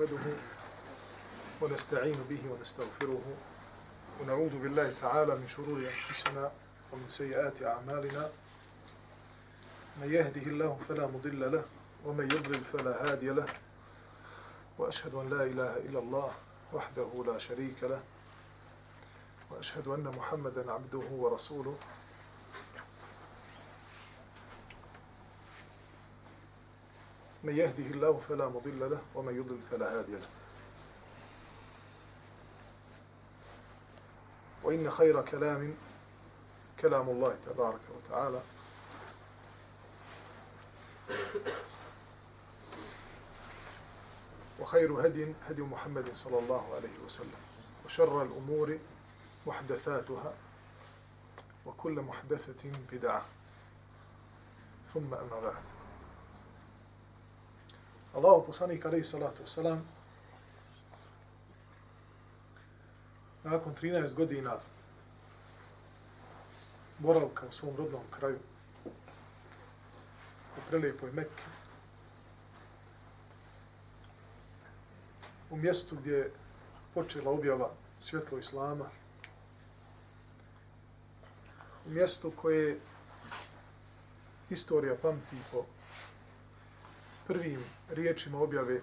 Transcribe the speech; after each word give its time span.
نحمده 0.00 0.36
ونستعين 1.60 2.16
به 2.28 2.38
ونستغفره 2.50 3.22
ونعوذ 4.20 4.58
بالله 4.62 4.94
تعالى 5.00 5.36
من 5.36 5.48
شرور 5.48 5.78
أنفسنا 5.78 6.52
ومن 6.92 7.08
سيئات 7.08 7.62
أعمالنا. 7.62 8.30
من 10.00 10.12
يهده 10.12 10.42
الله 10.42 10.78
فلا 10.88 11.06
مضل 11.06 11.52
له 11.52 11.64
ومن 12.04 12.24
يضلل 12.24 12.64
فلا 12.64 13.12
هادي 13.12 13.30
له. 13.30 13.44
وأشهد 14.78 15.14
أن 15.14 15.30
لا 15.30 15.44
إله 15.44 15.76
إلا 15.76 15.98
الله 15.98 16.30
وحده 16.72 17.24
لا 17.26 17.38
شريك 17.38 17.82
له. 17.82 18.00
وأشهد 19.50 19.88
أن 19.88 20.12
محمدا 20.16 20.72
عبده 20.72 21.06
ورسوله. 21.12 21.76
من 27.44 27.56
يهده 27.56 27.90
الله 27.90 28.20
فلا 28.28 28.48
مضل 28.48 28.90
له 28.90 29.00
ومن 29.14 29.36
يضلل 29.36 29.60
فلا 29.70 29.98
هادي 29.98 30.12
له. 30.12 30.28
وإن 34.62 34.90
خير 34.90 35.22
كلام 35.22 35.74
كلام 36.80 37.08
الله 37.08 37.36
تبارك 37.46 37.80
وتعالى. 37.96 38.40
وخير 44.60 45.06
هدي 45.06 45.34
هدي 45.48 45.62
محمد 45.62 46.16
صلى 46.16 46.38
الله 46.38 46.74
عليه 46.74 46.98
وسلم. 47.04 47.40
وشر 47.84 48.22
الأمور 48.22 48.78
محدثاتها 49.46 50.34
وكل 51.66 52.00
محدثة 52.00 52.70
بدعة. 52.92 53.24
ثم 54.86 55.14
أما 55.14 55.40
بعد. 55.40 55.79
Allahu 58.14 58.46
poslanik 58.46 58.84
alaihi 58.86 59.04
salatu 59.04 59.42
wasalam 59.42 59.80
nakon 63.44 63.74
13 63.74 64.14
godina 64.14 64.58
boravka 66.98 67.46
u 67.46 67.52
svom 67.52 67.76
rodnom 67.76 68.02
kraju 68.10 68.38
u 70.56 70.60
prelijepoj 70.68 71.12
Mekke 71.12 71.42
u 75.50 75.56
mjestu 75.56 75.96
gdje 75.96 76.12
je 76.12 76.32
počela 76.94 77.30
objava 77.30 77.70
svjetlo 78.00 78.38
Islama 78.38 78.84
u 81.86 81.90
mjestu 81.90 82.32
koje 82.36 82.78
istorija 84.50 84.94
pamti 85.02 85.36
po 85.52 85.64
prvim 87.30 87.64
riječima 87.90 88.38
objave 88.38 88.80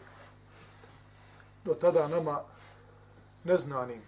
do 1.65 1.73
tada 1.73 2.07
nama 2.07 2.41
neznanim 3.43 4.01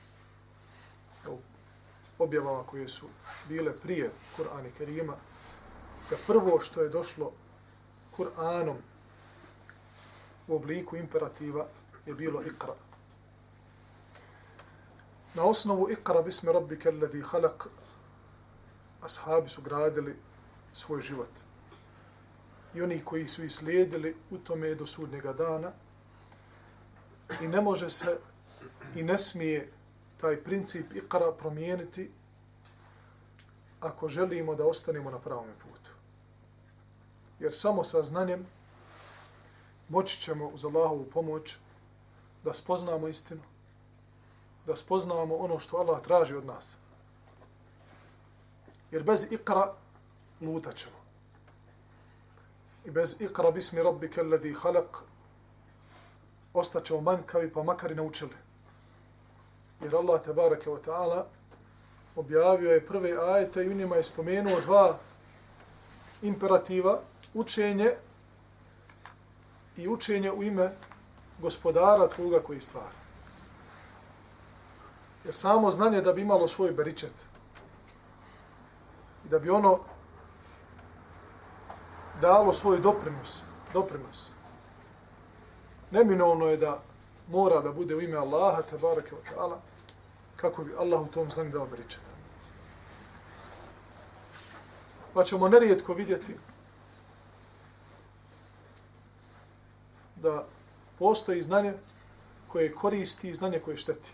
objavama 2.19 2.63
koje 2.63 2.89
su 2.89 3.05
bile 3.49 3.73
prije 3.73 4.11
Kur'ana 4.37 4.67
i 4.67 4.71
Kerima, 4.77 5.13
da 6.09 6.15
prvo 6.27 6.59
što 6.59 6.81
je 6.81 6.89
došlo 6.89 7.31
Kur'anom 8.17 8.75
u 10.47 10.55
obliku 10.55 10.95
imperativa 10.95 11.67
je 12.05 12.13
bilo 12.13 12.41
ikra. 12.41 12.75
Na 15.33 15.43
osnovu 15.43 15.91
ikra 15.91 16.21
bisme 16.21 16.53
rabbike 16.53 16.89
alladhi 16.89 17.21
halak 17.21 17.67
ashabi 19.01 19.49
su 19.49 19.61
gradili 19.61 20.15
svoj 20.73 21.01
život 21.01 21.48
i 22.73 22.81
oni 22.81 23.01
koji 23.05 23.27
su 23.27 23.45
islijedili 23.45 24.15
u 24.31 24.37
tome 24.37 24.75
do 24.75 24.85
sudnjega 24.85 25.33
dana 25.33 25.71
i 27.41 27.47
ne 27.47 27.61
može 27.61 27.89
se 27.89 28.17
i 28.95 29.03
ne 29.03 29.17
smije 29.17 29.71
taj 30.17 30.43
princip 30.43 30.93
ikra 30.93 31.31
promijeniti 31.31 32.11
ako 33.79 34.07
želimo 34.07 34.55
da 34.55 34.65
ostanemo 34.65 35.11
na 35.11 35.19
pravom 35.19 35.47
putu. 35.61 35.91
Jer 37.39 37.55
samo 37.55 37.83
sa 37.83 38.03
znanjem 38.03 38.45
moći 39.89 40.21
ćemo 40.21 40.47
uz 40.47 40.65
Allahovu 40.65 41.05
pomoć 41.13 41.55
da 42.43 42.53
spoznamo 42.53 43.07
istinu, 43.07 43.41
da 44.65 44.75
spoznamo 44.75 45.35
ono 45.35 45.59
što 45.59 45.77
Allah 45.77 46.01
traži 46.01 46.35
od 46.35 46.45
nas. 46.45 46.77
Jer 48.91 49.03
bez 49.03 49.31
ikra 49.31 49.73
lutat 50.41 50.75
ćemo 50.75 50.98
i 52.89 52.91
bez 52.91 53.21
ikra 53.21 53.51
bismi 53.51 53.83
rabbike 53.83 54.21
alladhi 54.21 54.53
khalaq 54.53 55.01
ostaćemo 56.53 57.01
manjkavi 57.01 57.51
pa 57.53 57.63
makar 57.63 57.91
i 57.91 57.95
naučili. 57.95 58.33
Jer 59.81 59.95
Allah 59.95 60.21
tabaraka 60.21 60.71
wa 60.71 60.79
ta'ala 60.85 61.23
objavio 62.15 62.71
je 62.71 62.85
prve 62.85 63.11
ajete 63.33 63.63
i 63.63 63.69
u 63.69 63.73
njima 63.73 63.95
je 63.95 64.03
spomenuo 64.03 64.61
dva 64.61 64.97
imperativa, 66.21 66.99
učenje 67.33 67.91
i 69.77 69.87
učenje 69.87 70.31
u 70.31 70.43
ime 70.43 70.71
gospodara 71.41 72.07
tvoga 72.07 72.39
koji 72.39 72.61
stvara. 72.61 72.97
Jer 75.25 75.35
samo 75.35 75.71
znanje 75.71 76.01
da 76.01 76.13
bi 76.13 76.21
imalo 76.21 76.47
svoj 76.47 76.71
beričet 76.71 77.13
i 79.25 79.29
da 79.29 79.39
bi 79.39 79.49
ono 79.49 79.79
dalo 82.21 82.53
svoj 82.53 82.79
doprinos, 82.79 83.43
doprinos. 83.73 84.29
Neminovno 85.91 86.45
je 86.45 86.57
da 86.57 86.81
mora 87.27 87.61
da 87.61 87.71
bude 87.71 87.95
u 87.95 88.01
ime 88.01 88.17
Allaha, 88.17 88.61
te 88.61 88.77
wa 88.77 89.01
ta'ala, 89.35 89.57
kako 90.35 90.63
bi 90.63 90.75
Allah 90.77 91.01
u 91.01 91.07
tom 91.07 91.29
znanju 91.29 91.51
dao 91.51 91.65
beričet. 91.65 92.01
Pa 95.13 95.23
ćemo 95.23 95.49
nerijetko 95.49 95.93
vidjeti 95.93 96.35
da 100.15 100.45
postoji 100.99 101.41
znanje 101.41 101.73
koje 102.47 102.75
koristi 102.75 103.29
i 103.29 103.33
znanje 103.33 103.59
koje 103.59 103.77
šteti. 103.77 104.11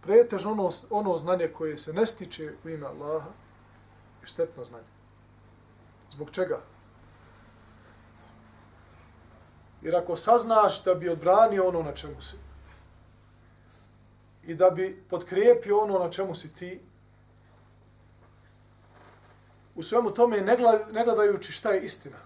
Pretež 0.00 0.46
ono, 0.46 0.70
ono 0.90 1.16
znanje 1.16 1.48
koje 1.48 1.78
se 1.78 1.92
ne 1.92 2.06
stiče 2.06 2.52
u 2.64 2.68
ime 2.68 2.86
Allaha 2.86 3.28
je 4.22 4.26
štetno 4.26 4.64
znanje. 4.64 4.95
Zbog 6.08 6.30
čega? 6.30 6.60
Jer 9.82 9.96
ako 9.96 10.16
saznaš 10.16 10.84
da 10.84 10.94
bi 10.94 11.08
odbranio 11.08 11.68
ono 11.68 11.82
na 11.82 11.94
čemu 11.94 12.20
si 12.20 12.36
i 14.46 14.54
da 14.54 14.70
bi 14.70 15.04
podkrijepio 15.10 15.78
ono 15.78 15.98
na 15.98 16.10
čemu 16.10 16.34
si 16.34 16.54
ti, 16.54 16.80
u 19.74 19.82
svemu 19.82 20.10
tome 20.10 20.40
ne 20.92 21.04
gledajući 21.04 21.52
šta 21.52 21.70
je 21.70 21.84
istina, 21.84 22.16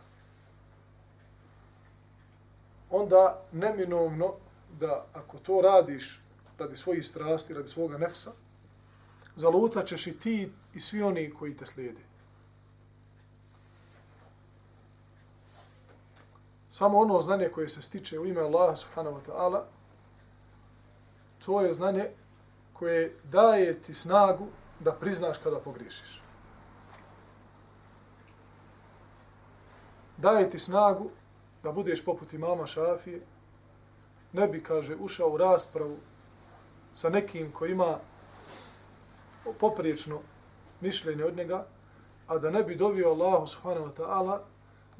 onda 2.90 3.42
neminovno 3.52 4.34
da 4.80 5.06
ako 5.12 5.38
to 5.38 5.60
radiš 5.60 6.20
radi 6.58 6.76
svojih 6.76 7.06
strasti, 7.06 7.54
radi 7.54 7.68
svoga 7.68 7.98
nefsa, 7.98 8.32
zalutaćeš 9.36 10.06
i 10.06 10.18
ti 10.18 10.52
i 10.74 10.80
svi 10.80 11.02
oni 11.02 11.34
koji 11.34 11.56
te 11.56 11.66
slijede. 11.66 12.09
Samo 16.80 16.98
ono 16.98 17.20
znanje 17.20 17.48
koje 17.48 17.68
se 17.68 17.82
stiče 17.82 18.18
u 18.18 18.26
ime 18.26 18.40
Allaha 18.40 18.76
subhanahu 18.76 19.16
wa 19.16 19.22
ta'ala, 19.30 19.62
to 21.44 21.60
je 21.60 21.72
znanje 21.72 22.10
koje 22.72 23.16
daje 23.24 23.82
ti 23.82 23.94
snagu 23.94 24.46
da 24.78 24.92
priznaš 24.92 25.38
kada 25.38 25.58
pogriješiš. 25.60 26.22
Daje 30.16 30.50
ti 30.50 30.58
snagu 30.58 31.10
da 31.62 31.72
budeš 31.72 32.04
poput 32.04 32.32
imama 32.32 32.66
Šafije, 32.66 33.20
ne 34.32 34.48
bi, 34.48 34.62
kaže, 34.62 34.96
ušao 34.96 35.28
u 35.30 35.36
raspravu 35.36 35.96
sa 36.94 37.08
nekim 37.08 37.52
ko 37.52 37.66
ima 37.66 37.98
popriječno 39.58 40.20
mišljenje 40.80 41.24
od 41.24 41.36
njega, 41.36 41.66
a 42.26 42.38
da 42.38 42.50
ne 42.50 42.62
bi 42.62 42.76
dobio 42.76 43.08
Allahu 43.08 43.46
subhanahu 43.46 43.86
wa 43.86 43.94
ta'ala 43.94 44.40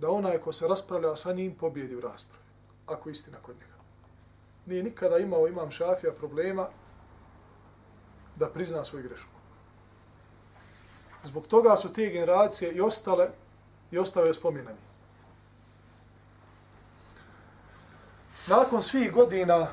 da 0.00 0.11
onaj 0.11 0.38
ko 0.38 0.52
se 0.52 0.69
raspravlja 0.69 1.17
sa 1.17 1.32
njim 1.32 1.55
pobjedi 1.55 1.97
u 1.97 2.00
raspravi, 2.00 2.44
ako 2.87 3.11
istina 3.11 3.38
kod 3.43 3.56
njega. 3.56 3.75
Nije 4.67 4.82
nikada 4.82 5.19
imao 5.19 5.49
imam 5.49 5.70
šafija 5.70 6.12
problema 6.12 6.69
da 8.37 8.49
prizna 8.49 8.85
svoju 8.85 9.08
grešku. 9.08 9.41
Zbog 11.23 11.47
toga 11.47 11.76
su 11.76 11.93
te 11.93 12.06
generacije 12.06 12.73
i 12.73 12.81
ostale 12.81 13.29
i 13.91 13.99
ostave 13.99 14.35
spominani. 14.35 14.79
Nakon 18.46 18.82
svih 18.82 19.12
godina 19.12 19.69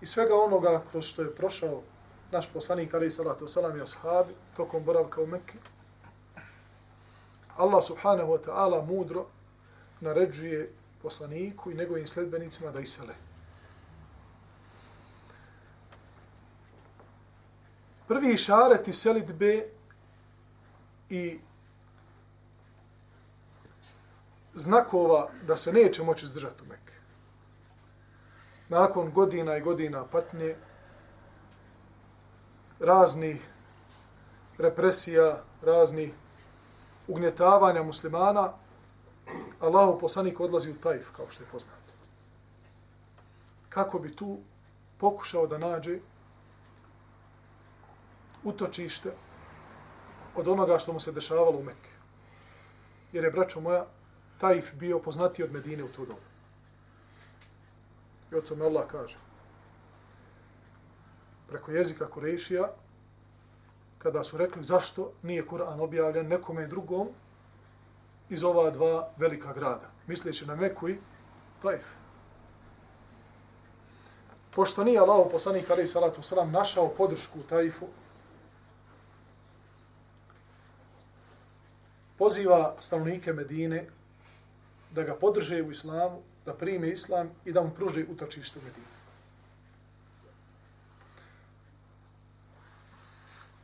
i 0.00 0.06
svega 0.06 0.34
onoga 0.34 0.82
kroz 0.90 1.04
što 1.04 1.22
je 1.22 1.34
prošao 1.34 1.82
naš 2.30 2.52
poslanik 2.52 2.94
Ali 2.94 3.10
Salatu 3.10 3.48
Salam 3.48 3.76
i 3.78 3.82
ashabi 3.82 4.34
tokom 4.56 4.84
boravka 4.84 5.22
u 5.22 5.26
Mekke, 5.26 5.58
Allah 7.56 7.82
subhanahu 7.82 8.32
wa 8.32 8.40
ta'ala 8.44 8.86
mudro 8.86 9.26
naređuje 10.00 10.72
poslaniku 11.02 11.70
i 11.70 11.74
njegovim 11.74 12.06
sledbenicima 12.06 12.70
da 12.70 12.80
isele. 12.80 13.14
Prvi 18.08 18.36
šareti 18.36 18.92
selitbe 18.92 19.68
i 21.10 21.38
znakova 24.54 25.30
da 25.46 25.56
se 25.56 25.72
neće 25.72 26.02
moći 26.02 26.26
zdržati 26.26 26.62
u 26.62 26.66
Mekke. 26.66 26.92
Nakon 28.68 29.10
godina 29.12 29.56
i 29.56 29.60
godina 29.60 30.04
patnje, 30.04 30.56
razni 32.80 33.40
represija, 34.58 35.42
raznih 35.62 36.12
ugnjetavanja 37.08 37.82
muslimana, 37.82 38.52
Allahu 39.60 39.98
poslanik 39.98 40.40
odlazi 40.40 40.70
u 40.70 40.80
Tajf, 40.80 41.10
kao 41.16 41.26
što 41.30 41.42
je 41.42 41.48
poznato. 41.52 41.92
Kako 43.68 43.98
bi 43.98 44.16
tu 44.16 44.38
pokušao 44.98 45.46
da 45.46 45.58
nađe 45.58 45.98
utočište 48.44 49.12
od 50.36 50.48
onoga 50.48 50.78
što 50.78 50.92
mu 50.92 51.00
se 51.00 51.12
dešavalo 51.12 51.58
u 51.58 51.62
Mekke. 51.62 51.90
Jer 53.12 53.24
je, 53.24 53.30
braćo 53.30 53.60
moja, 53.60 53.86
Taif 54.38 54.74
bio 54.74 54.98
poznati 54.98 55.42
od 55.42 55.52
Medine 55.52 55.84
u 55.84 55.88
tu 55.88 56.06
dobu. 56.06 56.26
I 58.32 58.34
o 58.34 58.40
tome 58.40 58.64
Allah 58.64 58.86
kaže. 58.86 59.16
Preko 61.48 61.70
jezika 61.70 62.10
Kurešija, 62.10 62.72
kada 63.98 64.24
su 64.24 64.36
rekli 64.36 64.64
zašto 64.64 65.12
nije 65.22 65.46
Kur'an 65.46 65.80
objavljen 65.80 66.28
nekome 66.28 66.66
drugom 66.66 67.08
iz 68.28 68.44
ova 68.44 68.70
dva 68.70 69.10
velika 69.16 69.52
grada, 69.52 69.90
misleći 70.06 70.46
na 70.46 70.56
Meku 70.56 70.88
i 70.88 70.98
Taif. 71.62 71.84
Pošto 74.50 74.84
nije 74.84 74.98
Allah 74.98 75.26
poslanik 75.32 75.70
alaih 75.70 75.90
salatu 75.90 76.22
salam 76.22 76.50
našao 76.50 76.88
podršku 76.88 77.40
u 77.40 77.42
Taifu, 77.42 77.86
poziva 82.18 82.76
stanovnike 82.80 83.32
Medine 83.32 83.86
da 84.90 85.02
ga 85.02 85.14
podrže 85.14 85.62
u 85.62 85.70
islamu, 85.70 86.22
da 86.46 86.54
prime 86.54 86.88
islam 86.88 87.30
i 87.44 87.52
da 87.52 87.62
mu 87.62 87.70
pruže 87.70 88.06
utočište 88.10 88.58
u 88.58 88.62
Medini. 88.62 88.95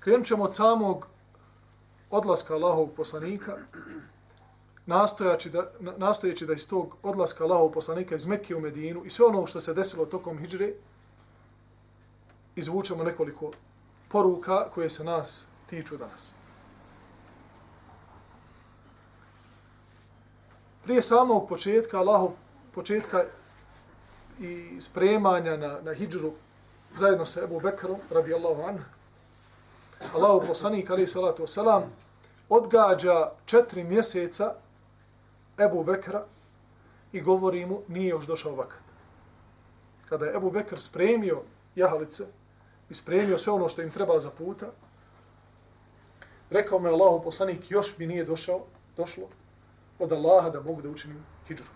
Krenut 0.04 0.26
ćemo 0.26 0.44
od 0.44 0.54
samog 0.54 1.06
odlaska 2.10 2.54
Allahovog 2.54 2.90
poslanika, 2.96 3.56
nastojeći 4.86 5.50
da, 5.50 5.70
nastojeći 5.96 6.46
da 6.46 6.52
iz 6.52 6.68
tog 6.68 6.96
odlaska 7.02 7.44
Allahovog 7.44 7.72
poslanika 7.72 8.14
iz 8.14 8.26
Mekke 8.26 8.56
u 8.56 8.60
Medinu 8.60 9.04
i 9.04 9.10
sve 9.10 9.26
ono 9.26 9.46
što 9.46 9.60
se 9.60 9.74
desilo 9.74 10.06
tokom 10.06 10.38
hijđre, 10.38 10.72
izvučemo 12.56 13.04
nekoliko 13.04 13.50
poruka 14.08 14.70
koje 14.70 14.90
se 14.90 15.04
nas 15.04 15.46
tiču 15.66 15.96
danas. 15.96 16.32
Prije 20.84 21.02
samog 21.02 21.48
početka, 21.48 21.98
Allahov 21.98 22.30
početka 22.74 23.24
i 24.40 24.80
spremanja 24.80 25.56
na, 25.56 25.80
na 25.82 25.94
hijđru 25.94 26.32
zajedno 26.94 27.26
sa 27.26 27.42
Ebu 27.42 27.60
Bekrom, 27.60 27.96
radi 28.10 28.34
Allahu 30.14 30.46
poslanik, 30.46 30.90
ali 30.90 31.06
salatu 31.06 31.42
wasalam, 31.42 31.82
odgađa 32.48 33.30
četiri 33.44 33.84
mjeseca 33.84 34.54
Ebu 35.58 35.84
Bekra 35.84 36.24
i 37.12 37.20
govori 37.20 37.66
mu, 37.66 37.82
nije 37.88 38.08
još 38.08 38.26
došao 38.26 38.54
vakat. 38.54 38.82
Kada 40.08 40.26
je 40.26 40.36
Ebu 40.36 40.50
Bekr 40.50 40.80
spremio 40.80 41.42
jahalice 41.74 42.24
i 42.90 42.94
spremio 42.94 43.38
sve 43.38 43.52
ono 43.52 43.68
što 43.68 43.82
im 43.82 43.90
treba 43.90 44.18
za 44.18 44.30
puta, 44.30 44.66
rekao 46.50 46.78
me 46.78 46.90
Allahu 46.90 47.22
poslanik, 47.24 47.70
još 47.70 47.98
mi 47.98 48.06
nije 48.06 48.24
došao, 48.24 48.60
došlo, 48.96 49.28
od 49.98 50.12
Allaha 50.12 50.50
da 50.50 50.60
mogu 50.60 50.82
da 50.82 50.88
učinim 50.88 51.24
hijđru. 51.48 51.66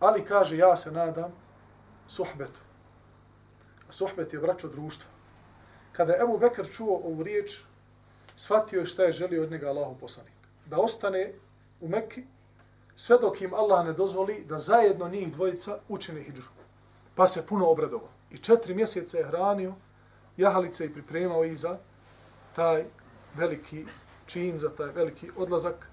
Ali 0.00 0.24
kaže, 0.24 0.56
ja 0.56 0.76
se 0.76 0.92
nadam 0.92 1.32
suhbetu. 2.08 2.60
A 3.88 3.92
suhbet 3.92 4.32
je 4.32 4.40
braćo 4.40 4.68
društva. 4.68 5.10
Kada 5.92 6.12
je 6.12 6.22
Ebu 6.22 6.38
Bekr 6.38 6.72
čuo 6.72 6.96
ovu 7.04 7.22
riječ, 7.22 7.60
shvatio 8.36 8.80
je 8.80 8.86
šta 8.86 9.02
je 9.02 9.12
želio 9.12 9.42
od 9.42 9.50
njega 9.50 9.68
Allahu 9.68 9.96
poslanik. 10.00 10.32
Da 10.66 10.78
ostane 10.78 11.32
u 11.80 11.88
Mekki 11.88 12.24
sve 12.96 13.18
dok 13.18 13.40
im 13.40 13.54
Allah 13.54 13.86
ne 13.86 13.92
dozvoli 13.92 14.44
da 14.48 14.58
zajedno 14.58 15.08
njih 15.08 15.32
dvojica 15.32 15.78
učine 15.88 16.22
hijđru. 16.22 16.48
Pa 17.14 17.26
se 17.26 17.46
puno 17.46 17.70
obradovao. 17.70 18.08
I 18.30 18.38
četiri 18.38 18.74
mjeseca 18.74 19.18
je 19.18 19.24
hranio 19.24 19.74
jahalice 20.36 20.86
i 20.86 20.92
pripremao 20.92 21.44
ih 21.44 21.58
za 21.58 21.78
taj 22.56 22.84
veliki 23.34 23.84
čin, 24.26 24.58
za 24.58 24.70
taj 24.70 24.86
veliki 24.86 25.30
odlazak 25.36 25.88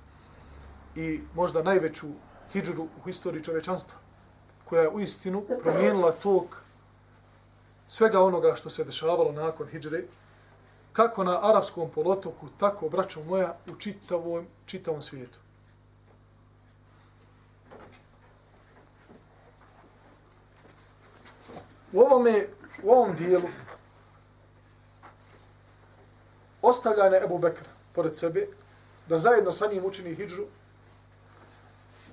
i 0.95 1.21
možda 1.35 1.63
najveću 1.63 2.07
hijđru 2.53 2.83
u 2.83 3.05
historiji 3.05 3.43
čovečanstva, 3.43 3.97
koja 4.65 4.81
je 4.81 4.89
u 4.89 4.99
istinu 4.99 5.45
promijenila 5.63 6.11
tok 6.11 6.63
svega 7.89 8.19
onoga 8.21 8.55
što 8.55 8.69
se 8.69 8.83
dešavalo 8.83 9.31
nakon 9.31 9.67
hijđre, 9.67 10.03
kako 10.93 11.23
na 11.23 11.49
arapskom 11.49 11.89
polotoku, 11.89 12.47
tako, 12.59 12.89
braćo 12.89 13.23
moja, 13.23 13.57
u 13.71 13.75
čitavom, 13.75 14.45
čitavom 14.65 15.01
svijetu. 15.01 15.39
U, 21.93 21.99
ovome, 21.99 22.47
u 22.83 22.91
ovom 22.91 23.15
dijelu 23.15 23.49
ostavljanje 26.61 27.17
Ebu 27.23 27.37
Bekra 27.37 27.69
pored 27.95 28.17
sebe, 28.17 28.47
da 29.07 29.17
zajedno 29.17 29.51
sa 29.51 29.67
njim 29.67 29.85
učini 29.85 30.15
hijđru, 30.15 30.45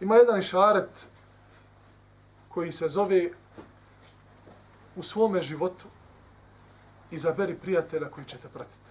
Ima 0.00 0.16
jedan 0.16 0.38
išaret 0.38 1.06
koji 2.48 2.72
se 2.72 2.88
zove 2.88 3.30
u 4.96 5.02
svome 5.02 5.42
životu 5.42 5.86
izaberi 7.10 7.54
prijatelja 7.54 8.10
koji 8.10 8.26
će 8.26 8.38
te 8.38 8.48
pratiti. 8.48 8.90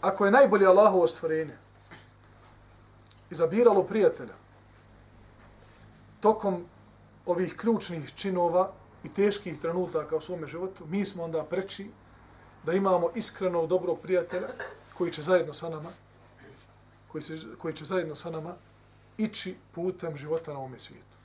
Ako 0.00 0.24
je 0.24 0.30
najbolje 0.30 0.66
Allahovo 0.66 1.06
stvorenje 1.06 1.56
izabiralo 3.30 3.82
prijatelja 3.82 4.34
tokom 6.20 6.64
ovih 7.26 7.56
ključnih 7.56 8.12
činova 8.14 8.72
i 9.04 9.08
teških 9.08 9.60
trenutaka 9.60 10.16
u 10.16 10.20
svome 10.20 10.46
životu, 10.46 10.86
mi 10.86 11.04
smo 11.04 11.24
onda 11.24 11.44
preči 11.44 11.90
da 12.64 12.72
imamo 12.72 13.10
iskreno 13.14 13.66
dobro 13.66 13.94
prijatelja 13.94 14.48
koji 14.98 15.12
će 15.12 15.22
zajedno 15.22 15.54
sa 15.54 15.68
nama 15.68 15.90
koji, 17.08 17.22
se, 17.22 17.38
koji 17.58 17.74
će 17.74 17.84
zajedno 17.84 18.14
sa 18.14 18.30
nama 18.30 18.54
ići 19.18 19.56
putem 19.74 20.16
života 20.16 20.52
na 20.52 20.58
ovome 20.58 20.78
svijetu. 20.78 21.15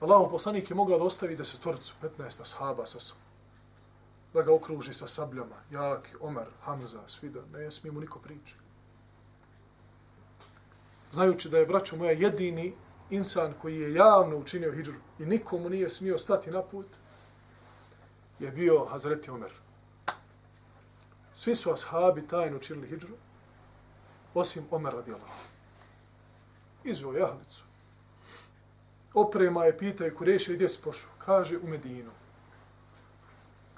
Allahu 0.00 0.30
poslanik 0.30 0.70
je 0.70 0.76
mogao 0.76 0.98
da 0.98 1.04
ostavi 1.04 1.36
desetoricu, 1.36 1.94
15 2.02 2.40
ashaba 2.40 2.86
sa 2.86 3.00
sobom. 3.00 3.22
Da 4.34 4.42
ga 4.42 4.54
okruži 4.54 4.94
sa 4.94 5.08
sabljama, 5.08 5.56
Jaki, 5.70 6.16
Omer, 6.20 6.46
Hamza, 6.62 7.00
svi 7.06 7.30
da 7.30 7.40
ne 7.58 7.70
smije 7.70 7.92
mu 7.92 8.00
niko 8.00 8.18
pričati. 8.18 8.66
Znajući 11.12 11.48
da 11.48 11.58
je, 11.58 11.66
braćo 11.66 11.96
moja, 11.96 12.10
jedini 12.10 12.74
insan 13.10 13.54
koji 13.62 13.80
je 13.80 13.94
javno 13.94 14.36
učinio 14.36 14.72
hijđru 14.72 14.94
i 15.18 15.26
nikomu 15.26 15.70
nije 15.70 15.88
smio 15.88 16.18
stati 16.18 16.50
na 16.50 16.62
put, 16.62 16.86
je 18.38 18.50
bio 18.50 18.84
Hazreti 18.84 19.30
Omer. 19.30 19.52
Svi 21.32 21.54
su 21.54 21.70
ashabi 21.70 22.26
tajno 22.26 22.56
učinili 22.56 22.88
hijđru, 22.88 23.14
osim 24.34 24.64
Omer 24.70 24.94
radijallahu. 24.94 25.40
Izveo 26.84 27.12
jahalicu. 27.12 27.65
Oprema 29.16 29.64
je, 29.64 29.78
pita 29.78 30.04
je 30.04 30.14
Kureši, 30.14 30.54
gdje 30.54 30.68
si 30.68 30.82
pošao? 30.82 31.10
Kaže, 31.18 31.58
u 31.58 31.66
Medinu. 31.66 32.10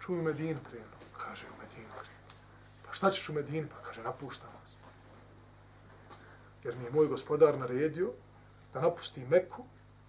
Čuj 0.00 0.18
u 0.18 0.23
Medinu 0.23 0.59
krenu. 0.71 0.87
Kaže, 1.16 1.47
u 1.47 1.59
Medinu 1.62 1.92
krenu. 2.00 2.18
Pa 2.87 2.92
šta 2.92 3.11
ćeš 3.11 3.28
u 3.28 3.33
Medinu? 3.33 3.68
Pa 3.71 3.87
kaže, 3.87 4.02
napuštam 4.02 4.50
vas. 4.61 4.76
Jer 6.64 6.76
mi 6.76 6.85
je 6.85 6.90
moj 6.90 7.07
gospodar 7.07 7.59
naredio 7.59 8.11
da 8.75 8.80
napusti 8.80 9.26
Meku, 9.26 9.64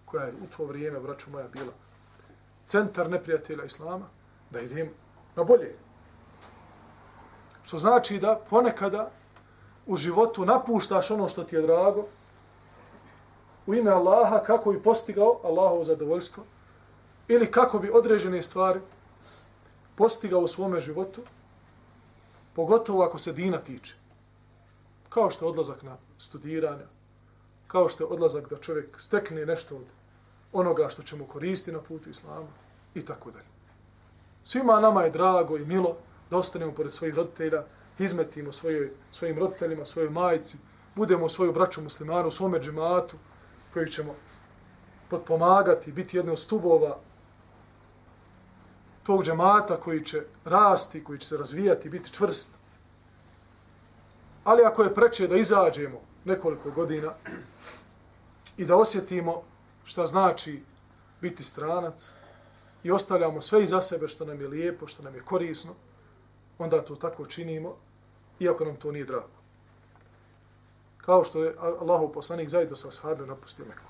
koja 0.06 0.26
je 0.26 0.34
u 0.34 0.48
to 0.58 0.66
vrijeme, 0.66 1.00
braću 1.00 1.30
moja, 1.30 1.48
bila 1.48 1.74
centar 2.66 3.10
neprijatelja 3.10 3.64
Islama, 3.64 4.06
da 4.50 4.62
idem 4.62 4.90
na 5.36 5.44
bolje. 5.44 5.76
Što 7.64 7.78
znači 7.78 8.20
da 8.20 8.42
ponekada 8.50 9.12
u 9.86 9.98
životu 9.98 10.46
napuštaš 10.46 11.12
ono 11.12 11.28
što 11.28 11.44
ti 11.44 11.56
je 11.56 11.62
drago 11.62 12.08
u 13.70 13.74
ime 13.74 13.92
Allaha 13.92 14.44
kako 14.44 14.72
bi 14.72 14.82
postigao 14.82 15.40
Allahovo 15.44 15.84
zadovoljstvo 15.84 16.44
ili 17.28 17.52
kako 17.52 17.80
bi 17.80 17.92
određene 17.94 18.42
stvari 18.42 18.80
postigao 19.96 20.40
u 20.40 20.48
svome 20.48 20.80
životu, 20.80 21.22
pogotovo 22.56 23.04
ako 23.04 23.18
se 23.18 23.34
dina 23.34 23.58
tiče. 23.58 23.94
Kao 25.10 25.30
što 25.32 25.46
je 25.46 25.50
odlazak 25.50 25.84
na 25.84 25.98
studiranje, 26.20 26.86
kao 27.68 27.90
što 27.90 28.04
je 28.04 28.08
odlazak 28.08 28.50
da 28.50 28.58
čovjek 28.58 29.00
stekne 29.02 29.46
nešto 29.46 29.76
od 29.76 29.86
onoga 30.54 30.90
što 30.90 31.02
će 31.02 31.16
mu 31.16 31.28
koristiti 31.28 31.72
na 31.72 31.82
putu 31.82 32.10
islama 32.10 32.50
i 32.96 33.06
tako 33.06 33.32
dalje. 33.32 33.50
Svima 34.44 34.80
nama 34.80 35.04
je 35.04 35.12
drago 35.12 35.58
i 35.58 35.66
milo 35.66 35.98
da 36.30 36.38
ostanemo 36.38 36.72
pored 36.72 36.92
svojih 36.92 37.16
roditelja, 37.16 37.64
izmetimo 38.00 38.52
svojoj, 38.52 38.92
svojim 39.12 39.40
roditeljima, 39.40 39.86
svojoj 39.86 40.10
majici, 40.10 40.58
budemo 40.96 41.30
svoju 41.30 41.54
braću 41.54 41.82
muslimanu 41.82 42.28
u 42.28 42.32
svome 42.32 42.60
džematu 42.60 43.18
kojeg 43.74 43.90
ćemo 43.90 44.16
potpomagati, 45.10 45.92
biti 45.92 46.18
jedni 46.18 46.32
od 46.32 46.40
stubova 46.40 46.98
tog 49.04 49.24
džemata 49.24 49.78
koji 49.78 50.06
će 50.06 50.24
rasti, 50.46 51.04
koji 51.04 51.20
će 51.20 51.28
se 51.28 51.38
razvijati, 51.38 51.90
biti 51.90 52.14
čvrst. 52.14 52.50
Ali 54.44 54.64
ako 54.64 54.84
je 54.84 54.94
preče 54.94 55.28
da 55.28 55.36
izađemo 55.36 56.02
nekoliko 56.26 56.72
godina 56.72 57.14
i 58.58 58.66
da 58.66 58.76
osjetimo 58.76 59.42
šta 59.86 60.06
znači 60.06 60.64
biti 61.22 61.44
stranac 61.44 62.14
i 62.84 62.92
ostavljamo 62.92 63.42
sve 63.42 63.64
iza 63.64 63.82
sebe 63.82 64.08
što 64.08 64.26
nam 64.26 64.42
je 64.42 64.48
lijepo, 64.48 64.88
što 64.88 65.04
nam 65.04 65.16
je 65.16 65.26
korisno, 65.26 65.74
onda 66.58 66.82
to 66.82 66.96
tako 66.96 67.26
činimo, 67.26 67.76
iako 68.40 68.66
nam 68.66 68.76
to 68.76 68.92
nije 68.92 69.06
drago. 69.06 69.39
Kao 71.02 71.24
što 71.24 71.44
je 71.44 71.56
Allahov 71.60 72.12
poslanik 72.12 72.50
zajedno 72.50 72.76
sa 72.76 72.88
ashabima 72.88 73.28
napustio 73.28 73.66
Meku. 73.66 73.90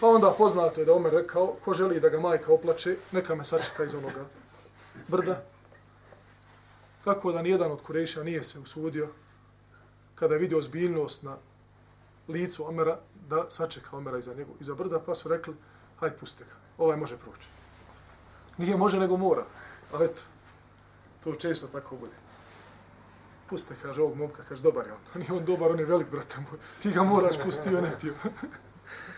Pa 0.00 0.08
onda 0.08 0.34
poznato 0.38 0.80
je 0.80 0.84
da 0.86 0.94
Omer 0.94 1.12
rekao, 1.12 1.54
ko 1.64 1.74
želi 1.74 2.00
da 2.00 2.08
ga 2.08 2.20
majka 2.20 2.52
oplače, 2.52 2.96
neka 3.12 3.34
me 3.34 3.44
sačeka 3.44 3.84
iz 3.84 3.94
onoga 3.94 4.24
brda. 5.08 5.42
Kako 7.04 7.32
da 7.32 7.42
nijedan 7.42 7.72
od 7.72 7.82
Kureša 7.82 8.22
nije 8.22 8.44
se 8.44 8.58
usudio, 8.58 9.08
kada 10.14 10.34
je 10.34 10.40
vidio 10.40 10.62
zbiljnost 10.62 11.22
na 11.22 11.36
licu 12.28 12.68
Omera, 12.68 12.98
da 13.28 13.50
sačeka 13.50 13.96
Omera 13.96 14.18
iza, 14.18 14.34
njegu, 14.34 14.54
iza 14.60 14.74
brda, 14.74 15.00
pa 15.00 15.14
su 15.14 15.28
rekli, 15.28 15.54
hajde 16.00 16.16
puste 16.16 16.44
ga, 16.44 16.54
ovaj 16.78 16.96
može 16.96 17.16
proći. 17.16 17.48
Nije 18.58 18.76
može, 18.76 18.98
nego 18.98 19.16
mora. 19.16 19.44
Ali 19.92 20.04
eto, 20.04 20.22
to 21.24 21.34
često 21.34 21.66
tako 21.66 21.96
bude. 21.96 22.12
Puste, 23.52 23.74
kaže 23.82 24.02
ovog 24.02 24.16
momka, 24.16 24.42
kaže, 24.48 24.62
dobar 24.62 24.86
je 24.86 24.92
on. 24.92 25.20
Nije 25.20 25.32
on 25.32 25.44
dobar, 25.44 25.70
on 25.70 25.78
je 25.78 25.84
velik, 25.84 26.10
brate 26.10 26.36
moj. 26.40 26.58
Ti 26.82 26.90
ga 26.90 27.02
moraš 27.02 27.36
pustiti, 27.42 27.74
on 27.76 27.82
ne 27.84 27.90
htio. 27.90 28.14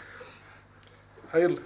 Hajde. 1.30 1.56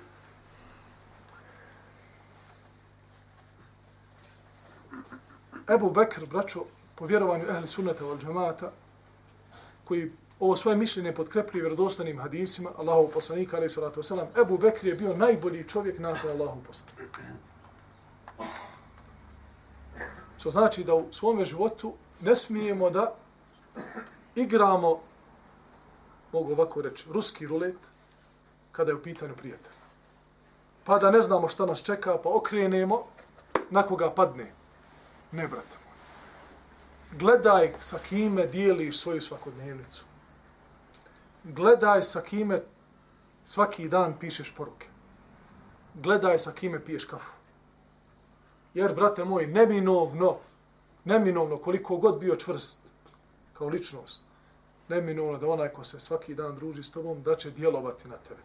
Ebu 5.69 5.91
Bekr, 5.91 6.27
braćo, 6.27 6.65
po 6.95 7.07
vjerovanju 7.07 7.45
ehli 7.49 7.69
sunnata 7.69 8.07
od 8.07 8.21
džamata, 8.21 8.73
koji 9.85 10.13
ovo 10.41 10.57
svoje 10.57 10.77
mišljenje 10.77 11.15
podkrepli 11.15 11.61
vjerodostanim 11.61 12.21
hadisima, 12.21 12.71
Allahov 12.79 13.07
poslanika, 13.15 13.57
alaih 13.57 13.71
salatu 13.71 14.03
wasalam, 14.03 14.43
Ebu 14.43 14.59
Bekr 14.59 14.87
je 14.87 14.95
bio 14.95 15.17
najbolji 15.17 15.69
čovjek 15.69 15.99
nakon 15.99 16.31
Allahov 16.31 16.59
poslanika. 16.67 17.21
Što 20.39 20.51
znači 20.51 20.85
da 20.85 20.95
u 20.95 21.13
svome 21.13 21.45
životu 21.45 21.95
ne 22.21 22.37
smijemo 22.37 22.91
da 22.91 23.15
igramo, 24.35 25.01
mogu 26.33 26.53
ovako 26.53 26.83
reći, 26.83 27.05
ruski 27.13 27.47
rulet, 27.47 27.77
kada 28.73 28.91
je 28.91 28.95
u 28.95 29.03
pitanju 29.03 29.35
prijatelj. 29.37 29.73
Pa 30.85 30.99
da 30.99 31.11
ne 31.11 31.21
znamo 31.21 31.49
šta 31.49 31.67
nas 31.67 31.83
čeka, 31.83 32.19
pa 32.23 32.29
okrenemo, 32.29 33.05
na 33.71 33.83
koga 33.83 34.11
padne. 34.11 34.53
Ne, 35.33 35.49
brate 35.49 35.77
moj. 35.85 35.89
Gledaj 37.19 37.73
sa 37.81 37.99
kime 38.09 38.47
dijeliš 38.47 39.01
svoju 39.01 39.21
svakodnevnicu. 39.21 40.05
Gledaj 41.45 42.03
sa 42.03 42.21
kime 42.21 42.63
svaki 43.45 43.89
dan 43.89 44.15
pišeš 44.21 44.55
poruke. 44.55 44.87
Gledaj 45.95 46.39
sa 46.39 46.53
kime 46.53 46.85
piješ 46.85 47.05
kafu. 47.05 47.33
Jer, 48.75 48.95
brate 48.95 49.25
moj, 49.25 49.47
neminovno, 49.47 50.37
neminovno, 51.09 51.57
koliko 51.57 51.97
god 51.97 52.21
bio 52.21 52.37
čvrst 52.37 52.81
kao 53.53 53.69
ličnost, 53.69 54.21
neminovno 54.89 55.39
da 55.39 55.49
onaj 55.49 55.69
ko 55.69 55.85
se 55.85 56.01
svaki 56.01 56.35
dan 56.35 56.55
druži 56.55 56.83
s 56.83 56.91
tobom, 56.91 57.23
da 57.23 57.37
će 57.37 57.51
djelovati 57.51 58.09
na 58.09 58.17
tebe. 58.17 58.41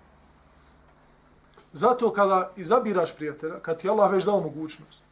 Zato 1.73 2.13
kada 2.13 2.51
izabiraš 2.55 3.15
prijatelja, 3.15 3.59
kad 3.59 3.79
ti 3.79 3.89
Allah 3.89 4.11
već 4.11 4.23
dao 4.23 4.39
mogućnost, 4.39 5.03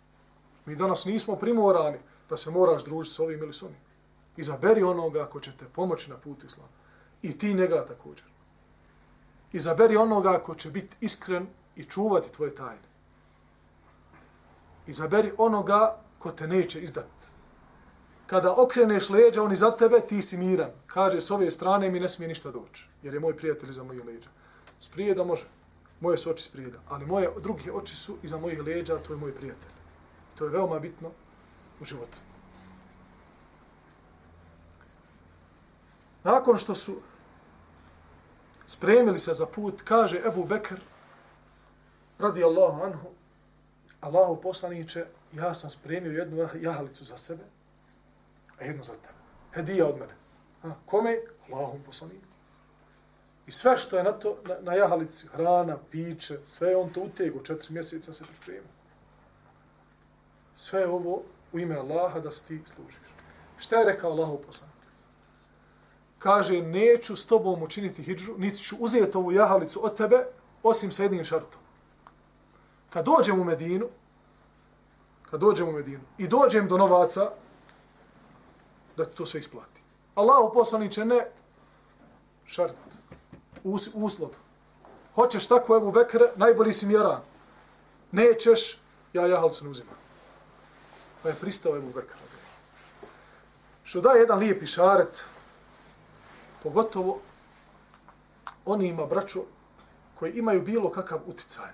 mi 0.65 0.75
danas 0.75 1.05
nismo 1.05 1.35
primorani 1.35 1.97
da 2.29 2.37
se 2.37 2.51
moraš 2.51 2.85
družiti 2.85 3.15
s 3.15 3.19
ovim 3.19 3.39
ili 3.39 3.53
s 3.53 3.63
onim. 3.63 3.77
Izaberi 4.37 4.83
onoga 4.83 5.25
ko 5.25 5.39
će 5.39 5.51
te 5.51 5.65
pomoći 5.65 6.09
na 6.09 6.17
putu 6.17 6.45
islama. 6.45 6.69
I 7.21 7.37
ti 7.37 7.53
njega 7.53 7.85
također. 7.85 8.25
Izaberi 9.53 9.97
onoga 9.97 10.39
ko 10.39 10.55
će 10.55 10.69
biti 10.69 10.95
iskren 11.01 11.47
i 11.75 11.83
čuvati 11.83 12.31
tvoje 12.31 12.55
tajne. 12.55 12.91
Izaberi 14.87 15.31
onoga 15.37 15.97
ko 16.19 16.31
te 16.31 16.47
neće 16.47 16.81
izdati. 16.81 17.20
Kada 18.31 18.53
okreneš 18.57 19.09
leđa, 19.09 19.43
oni 19.43 19.55
za 19.55 19.71
tebe, 19.71 19.99
ti 19.99 20.21
si 20.21 20.37
miran. 20.37 20.69
Kaže, 20.87 21.21
s 21.21 21.31
ove 21.31 21.49
strane 21.51 21.89
mi 21.89 21.99
ne 21.99 22.07
smije 22.09 22.27
ništa 22.27 22.51
doći, 22.51 22.87
jer 23.03 23.13
je 23.13 23.19
moj 23.19 23.37
prijatelj 23.37 23.71
za 23.71 23.83
moje 23.83 24.03
leđa. 24.03 24.29
Sprije 24.79 25.15
da 25.15 25.23
može. 25.23 25.45
Moje 25.99 26.17
su 26.17 26.29
oči 26.29 26.43
sprijeda, 26.43 26.79
ali 26.89 27.05
moje 27.05 27.29
drugi 27.41 27.71
oči 27.71 27.95
su 27.95 28.17
iza 28.23 28.37
mojih 28.37 28.63
leđa, 28.63 28.97
to 28.97 29.13
je 29.13 29.19
moj 29.19 29.35
prijatelj. 29.35 29.71
To 30.35 30.45
je 30.45 30.51
veoma 30.51 30.79
bitno 30.79 31.11
u 31.81 31.85
životu. 31.85 32.17
Nakon 36.23 36.57
što 36.57 36.75
su 36.75 37.01
spremili 38.65 39.19
se 39.19 39.33
za 39.33 39.45
put, 39.45 39.81
kaže 39.81 40.21
Ebu 40.27 40.45
Bekr, 40.45 40.79
radi 42.19 42.43
Allahu 42.43 42.83
anhu, 42.83 43.09
Allahu 44.01 44.41
poslaniće, 44.41 45.05
ja 45.33 45.53
sam 45.53 45.69
spremio 45.69 46.11
jednu 46.11 46.47
jahalicu 46.61 47.03
za 47.05 47.17
sebe, 47.17 47.43
a 48.61 48.83
za 48.83 48.93
tebe. 48.93 49.19
Hedija 49.53 49.87
od 49.87 49.99
mene. 49.99 50.13
A, 50.63 50.73
kome? 50.85 51.17
Allahom 51.51 51.83
poslaniku. 51.85 52.25
I 53.47 53.51
sve 53.51 53.77
što 53.77 53.97
je 53.97 54.03
na, 54.03 54.11
to, 54.11 54.37
na, 54.45 54.55
na 54.61 54.73
jahalici, 54.73 55.27
hrana, 55.27 55.77
piće, 55.91 56.39
sve 56.43 56.75
on 56.75 56.89
to 56.89 57.01
utegu, 57.01 57.43
četiri 57.43 57.73
mjeseca 57.73 58.13
se 58.13 58.25
priprema. 58.25 58.67
Sve 60.53 60.87
ovo 60.87 61.21
u 61.53 61.59
ime 61.59 61.75
Allaha 61.75 62.19
da 62.19 62.31
si 62.31 62.47
ti 62.47 62.71
služiš. 62.73 62.95
Šta 63.57 63.75
je 63.75 63.85
rekao 63.85 64.11
Allahu 64.11 64.41
poslanik? 64.47 64.75
Kaže, 66.19 66.61
neću 66.61 67.15
s 67.15 67.27
tobom 67.27 67.63
učiniti 67.63 68.03
hijđu, 68.03 68.33
niti 68.37 68.57
ću 68.57 68.75
uzeti 68.79 69.17
ovu 69.17 69.31
jahalicu 69.31 69.85
od 69.85 69.97
tebe, 69.97 70.25
osim 70.63 70.91
sa 70.91 71.03
jednim 71.03 71.25
šartom. 71.25 71.61
Kad 72.89 73.05
dođem 73.05 73.41
u 73.41 73.43
Medinu, 73.43 73.87
kad 75.29 75.39
dođem 75.39 75.69
u 75.69 75.71
Medinu 75.71 76.03
i 76.17 76.27
dođem 76.27 76.67
do 76.67 76.77
novaca, 76.77 77.31
da 79.05 79.15
to 79.15 79.25
sve 79.25 79.39
isplati. 79.39 79.81
Allahu 80.15 80.53
poslaniće 80.53 81.05
ne 81.05 81.25
šart, 82.45 82.75
us, 83.63 83.89
uslov. 83.93 84.29
Hoćeš 85.15 85.47
tako, 85.47 85.77
Ebu 85.77 85.91
Bekre, 85.91 86.31
najbolji 86.35 86.73
si 86.73 86.85
mjeran. 86.85 87.21
Nećeš, 88.11 88.77
ja 89.13 89.27
jahalcu 89.27 89.63
ne 89.63 89.69
uzimam. 89.69 89.95
Pa 91.23 91.29
je 91.29 91.35
pristao 91.41 91.77
Ebu 91.77 91.91
Bekre. 91.95 92.17
Što 93.83 94.01
daje 94.01 94.19
jedan 94.19 94.39
lijepi 94.39 94.67
šaret, 94.67 95.23
pogotovo 96.63 97.19
oni 98.65 98.87
ima 98.87 99.05
braćo 99.05 99.43
koji 100.15 100.31
imaju 100.31 100.61
bilo 100.61 100.91
kakav 100.91 101.19
uticaj. 101.25 101.69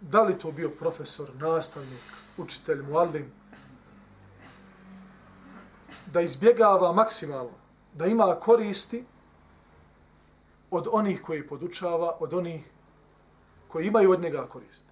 Da 0.00 0.22
li 0.22 0.38
to 0.38 0.52
bio 0.52 0.70
profesor, 0.70 1.30
nastavnik, 1.34 2.02
učitelj, 2.36 2.82
muallim, 2.82 3.32
da 6.12 6.20
izbjegava 6.20 6.92
maksimalno, 6.92 7.52
da 7.94 8.06
ima 8.06 8.36
koristi 8.40 9.04
od 10.70 10.88
onih 10.92 11.22
koji 11.22 11.46
podučava, 11.46 12.16
od 12.20 12.34
onih 12.34 12.70
koji 13.68 13.86
imaju 13.86 14.12
od 14.12 14.20
njega 14.20 14.46
korist. 14.48 14.86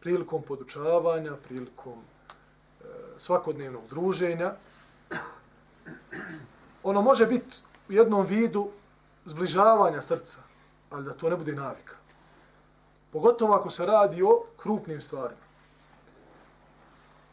Prilikom 0.00 0.42
podučavanja, 0.42 1.36
prilikom 1.36 1.98
e, 1.98 2.84
svakodnevnog 3.16 3.82
druženja, 3.88 4.54
ono 6.82 7.02
može 7.02 7.26
biti 7.26 7.56
u 7.88 7.92
jednom 7.92 8.26
vidu 8.26 8.68
zbližavanja 9.24 10.00
srca, 10.00 10.38
ali 10.90 11.04
da 11.04 11.12
to 11.12 11.30
ne 11.30 11.36
bude 11.36 11.52
navika. 11.52 11.96
Pogotovo 13.12 13.54
ako 13.54 13.70
se 13.70 13.86
radi 13.86 14.22
o 14.22 14.44
krupnim 14.56 15.00
stvarima. 15.00 15.43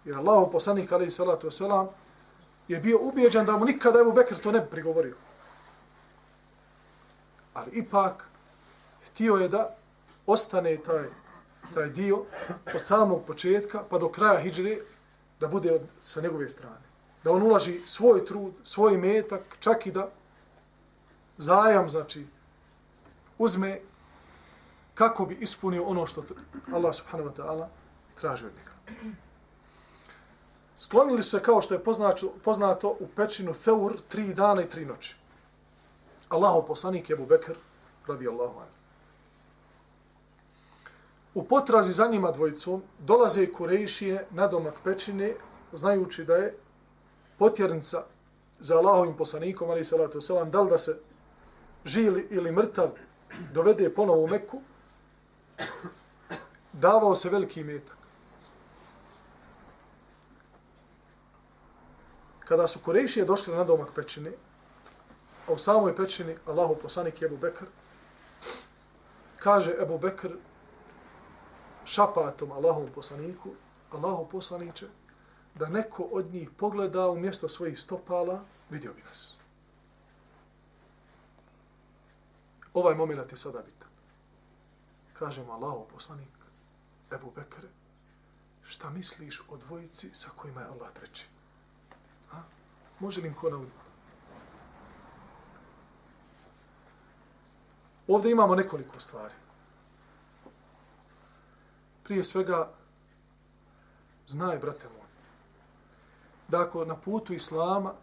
Jer 0.05 0.17
Allahu 0.17 0.51
poslanik 0.51 0.91
alejhi 0.91 1.11
salatu 1.11 1.47
vesselam 1.47 1.87
je 2.67 2.79
bio 2.79 2.99
ubeđen 3.01 3.45
da 3.45 3.57
mu 3.57 3.65
nikada 3.65 4.01
Abu 4.01 4.11
Bekr 4.11 4.35
to 4.35 4.51
ne 4.51 4.59
bi 4.59 4.69
prigovorio. 4.69 5.15
Ali 7.53 7.71
ipak 7.71 8.29
htio 9.05 9.35
je 9.35 9.47
da 9.47 9.75
ostane 10.25 10.77
taj 10.77 11.05
taj 11.73 11.89
dio 11.89 12.23
od 12.75 12.81
samog 12.81 13.25
početka 13.27 13.83
pa 13.89 13.97
do 13.97 14.09
kraja 14.09 14.39
hidžre 14.39 14.77
da 15.39 15.47
bude 15.47 15.73
od, 15.73 15.81
sa 16.01 16.21
njegove 16.21 16.49
strane. 16.49 16.91
Da 17.23 17.31
on 17.31 17.43
ulaži 17.43 17.81
svoj 17.85 18.25
trud, 18.25 18.53
svoj 18.63 18.97
metak, 18.97 19.41
čak 19.59 19.87
i 19.87 19.91
da 19.91 20.09
zajam, 21.37 21.89
znači, 21.89 22.25
uzme 23.37 23.79
kako 24.93 25.25
bi 25.25 25.35
ispunio 25.35 25.83
ono 25.83 26.07
što 26.07 26.23
Allah 26.73 26.95
subhanahu 26.95 27.29
wa 27.29 27.35
ta'ala 27.35 27.67
traži 28.15 28.45
od 28.45 28.51
njega. 28.57 28.71
Sklonili 30.81 31.23
se 31.23 31.39
kao 31.43 31.61
što 31.61 31.73
je 31.73 31.83
poznato, 31.83 32.33
poznato 32.43 32.89
u 32.99 33.07
pećinu 33.15 33.53
Theur 33.53 33.93
tri 34.07 34.33
dana 34.33 34.63
i 34.63 34.69
tri 34.69 34.85
noći. 34.85 35.15
Allahu 36.29 36.67
poslanik 36.67 37.09
je 37.09 37.13
Abu 37.13 37.25
Bekr, 37.25 37.53
radi 38.07 38.27
Allahu 38.27 38.59
anhu. 38.59 38.73
U 41.33 41.43
potrazi 41.43 41.93
za 41.93 42.07
njima 42.07 42.31
dvojicom 42.31 42.81
dolaze 42.99 43.51
Kurejšije 43.51 44.25
na 44.31 44.47
domak 44.47 44.73
pećine, 44.83 45.35
znajući 45.73 46.25
da 46.25 46.35
je 46.35 46.57
potjernica 47.37 48.03
za 48.59 48.77
Allahovim 48.77 49.17
poslanikom, 49.17 49.69
ali 49.69 49.85
salatu 49.85 50.19
wasalam, 50.19 50.49
da 50.49 50.61
li 50.61 50.69
da 50.69 50.77
se 50.77 50.99
žili 51.85 52.27
ili 52.29 52.51
mrtav 52.51 52.89
dovede 53.53 53.93
ponovo 53.93 54.23
u 54.23 54.27
Meku, 54.27 54.61
davao 56.73 57.15
se 57.15 57.29
veliki 57.29 57.63
metak. 57.63 58.00
Kada 62.51 62.67
su 62.67 62.79
Kurejšije 62.79 63.25
došli 63.25 63.55
na 63.55 63.63
domak 63.63 63.93
pećine, 63.95 64.31
a 65.47 65.51
u 65.51 65.57
samoj 65.57 65.95
pećini 65.95 66.35
Allahu 66.45 66.75
poslanik 66.75 67.21
je 67.21 67.25
Ebu 67.25 67.37
Bekr, 67.37 67.65
kaže 69.39 69.75
Ebu 69.81 69.97
Bekr 69.97 70.29
šapatom 71.85 72.51
Allahom 72.51 72.89
poslaniku, 72.95 73.49
Allahu 73.91 74.27
poslaniće, 74.29 74.87
da 75.55 75.69
neko 75.69 76.03
od 76.03 76.33
njih 76.33 76.49
pogleda 76.57 77.09
u 77.09 77.19
mjesto 77.19 77.49
svojih 77.49 77.79
stopala, 77.79 78.43
vidio 78.69 78.93
bi 78.93 79.01
nas. 79.01 79.35
Ovaj 82.73 82.95
moment 82.95 83.31
je 83.31 83.37
sada 83.37 83.61
bitan. 83.61 83.89
mu 85.45 85.53
Allahu 85.53 85.87
poslanik, 85.93 86.37
Ebu 87.11 87.31
Bekr, 87.35 87.67
šta 88.63 88.89
misliš 88.89 89.41
o 89.49 89.57
dvojici 89.57 90.09
sa 90.13 90.29
kojima 90.35 90.61
je 90.61 90.67
Allah 90.67 90.91
treći? 90.93 91.25
Može 93.01 93.21
li 93.21 93.27
im 93.27 93.33
ko 93.33 93.49
nauditi? 93.49 93.77
Ovdje 98.07 98.31
imamo 98.31 98.55
nekoliko 98.55 98.99
stvari. 98.99 99.33
Prije 102.03 102.23
svega, 102.23 102.69
znaj, 104.27 104.57
brate 104.57 104.87
moj, 104.89 105.07
da 106.47 106.61
ako 106.61 106.85
na 106.85 106.95
putu 106.95 107.33
Islama 107.33 107.93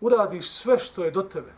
uradiš 0.00 0.50
sve 0.50 0.78
što 0.78 1.04
je 1.04 1.10
do 1.10 1.22
tebe, 1.22 1.52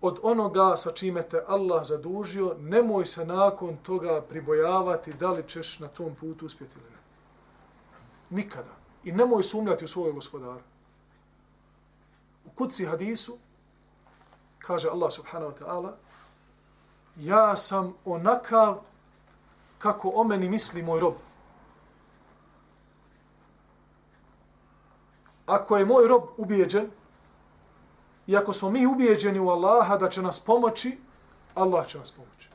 od 0.00 0.18
onoga 0.22 0.76
sa 0.76 0.92
čime 0.92 1.22
te 1.22 1.44
Allah 1.46 1.86
zadužio, 1.86 2.56
nemoj 2.60 3.06
se 3.06 3.24
nakon 3.24 3.76
toga 3.76 4.22
pribojavati 4.28 5.12
da 5.12 5.30
li 5.32 5.48
ćeš 5.48 5.78
na 5.78 5.88
tom 5.88 6.14
putu 6.14 6.46
uspjeti 6.46 6.74
ili 6.78 6.90
ne. 6.90 6.98
Nikada. 8.30 8.85
I 9.06 9.12
nemoj 9.12 9.42
sumljati 9.42 9.84
u 9.84 9.88
svoje 9.88 10.12
gospodara. 10.12 10.60
U 12.44 12.50
kuci 12.50 12.86
hadisu, 12.86 13.38
kaže 14.58 14.88
Allah 14.88 15.12
subhanahu 15.12 15.52
wa 15.52 15.58
ta'ala, 15.58 15.92
ja 17.16 17.56
sam 17.56 17.94
onakav 18.04 18.80
kako 19.78 20.12
o 20.14 20.24
meni 20.24 20.48
misli 20.48 20.82
moj 20.82 21.00
rob. 21.00 21.14
Ako 25.46 25.76
je 25.76 25.84
moj 25.84 26.08
rob 26.08 26.22
ubijeđen, 26.36 26.90
i 28.26 28.36
ako 28.36 28.52
smo 28.52 28.70
mi 28.70 28.86
ubijeđeni 28.86 29.38
u 29.38 29.48
Allaha 29.48 29.96
da 29.96 30.08
će 30.08 30.22
nas 30.22 30.40
pomoći, 30.40 30.98
Allah 31.54 31.86
će 31.86 31.98
nas 31.98 32.10
pomoći. 32.10 32.45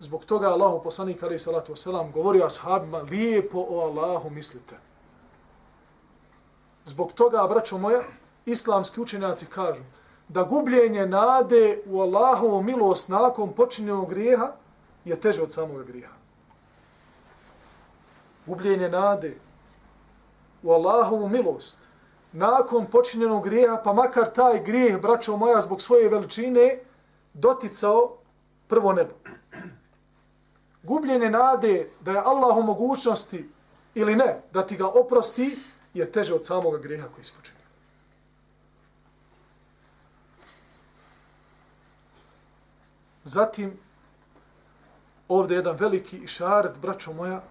Zbog 0.00 0.24
toga 0.24 0.48
Allahu 0.48 0.82
poslanik 0.82 1.22
alejhi 1.22 1.38
salatu 1.38 1.72
wasalam 1.72 2.12
govorio 2.12 2.46
ashabima, 2.46 2.98
lijepo 2.98 3.66
o 3.68 3.80
Allahu 3.80 4.30
mislite. 4.30 4.76
Zbog 6.84 7.12
toga, 7.12 7.46
braćo 7.48 7.78
moja, 7.78 8.02
islamski 8.46 9.00
učenjaci 9.00 9.46
kažu 9.46 9.82
da 10.28 10.42
gubljenje 10.42 11.06
nade 11.06 11.82
u 11.86 12.00
Allahovu 12.00 12.62
milost 12.62 13.08
nakon 13.08 13.52
počinjenog 13.52 14.10
grijeha 14.10 14.52
je 15.04 15.20
teže 15.20 15.42
od 15.42 15.52
samog 15.52 15.84
grijeha. 15.84 16.14
Gubljenje 18.46 18.88
nade 18.88 19.36
u 20.62 20.72
Allahovu 20.72 21.28
milost 21.28 21.88
nakon 22.32 22.86
počinjenog 22.86 23.44
grijeha, 23.44 23.80
pa 23.84 23.92
makar 23.92 24.32
taj 24.32 24.62
grijeh, 24.64 25.00
braćo 25.00 25.36
moja, 25.36 25.60
zbog 25.60 25.82
svoje 25.82 26.08
veličine, 26.08 26.78
doticao 27.34 28.16
prvo 28.68 28.92
nebo. 28.92 29.12
Gubljenje 30.86 31.30
nade 31.30 31.88
da 32.00 32.12
je 32.12 32.22
Allah 32.24 32.56
u 32.56 32.62
mogućnosti 32.62 33.48
ili 33.94 34.16
ne, 34.16 34.42
da 34.52 34.66
ti 34.66 34.76
ga 34.76 34.86
oprosti, 34.86 35.58
je 35.94 36.12
teže 36.12 36.34
od 36.34 36.46
samog 36.46 36.82
grijeha 36.82 37.08
koji 37.08 37.22
ispočinje. 37.22 37.56
Zatim, 43.24 43.78
ovdje 45.28 45.54
je 45.54 45.58
jedan 45.58 45.76
veliki 45.76 46.16
išaret, 46.16 46.78
braćo 46.78 47.12
moja, 47.12 47.42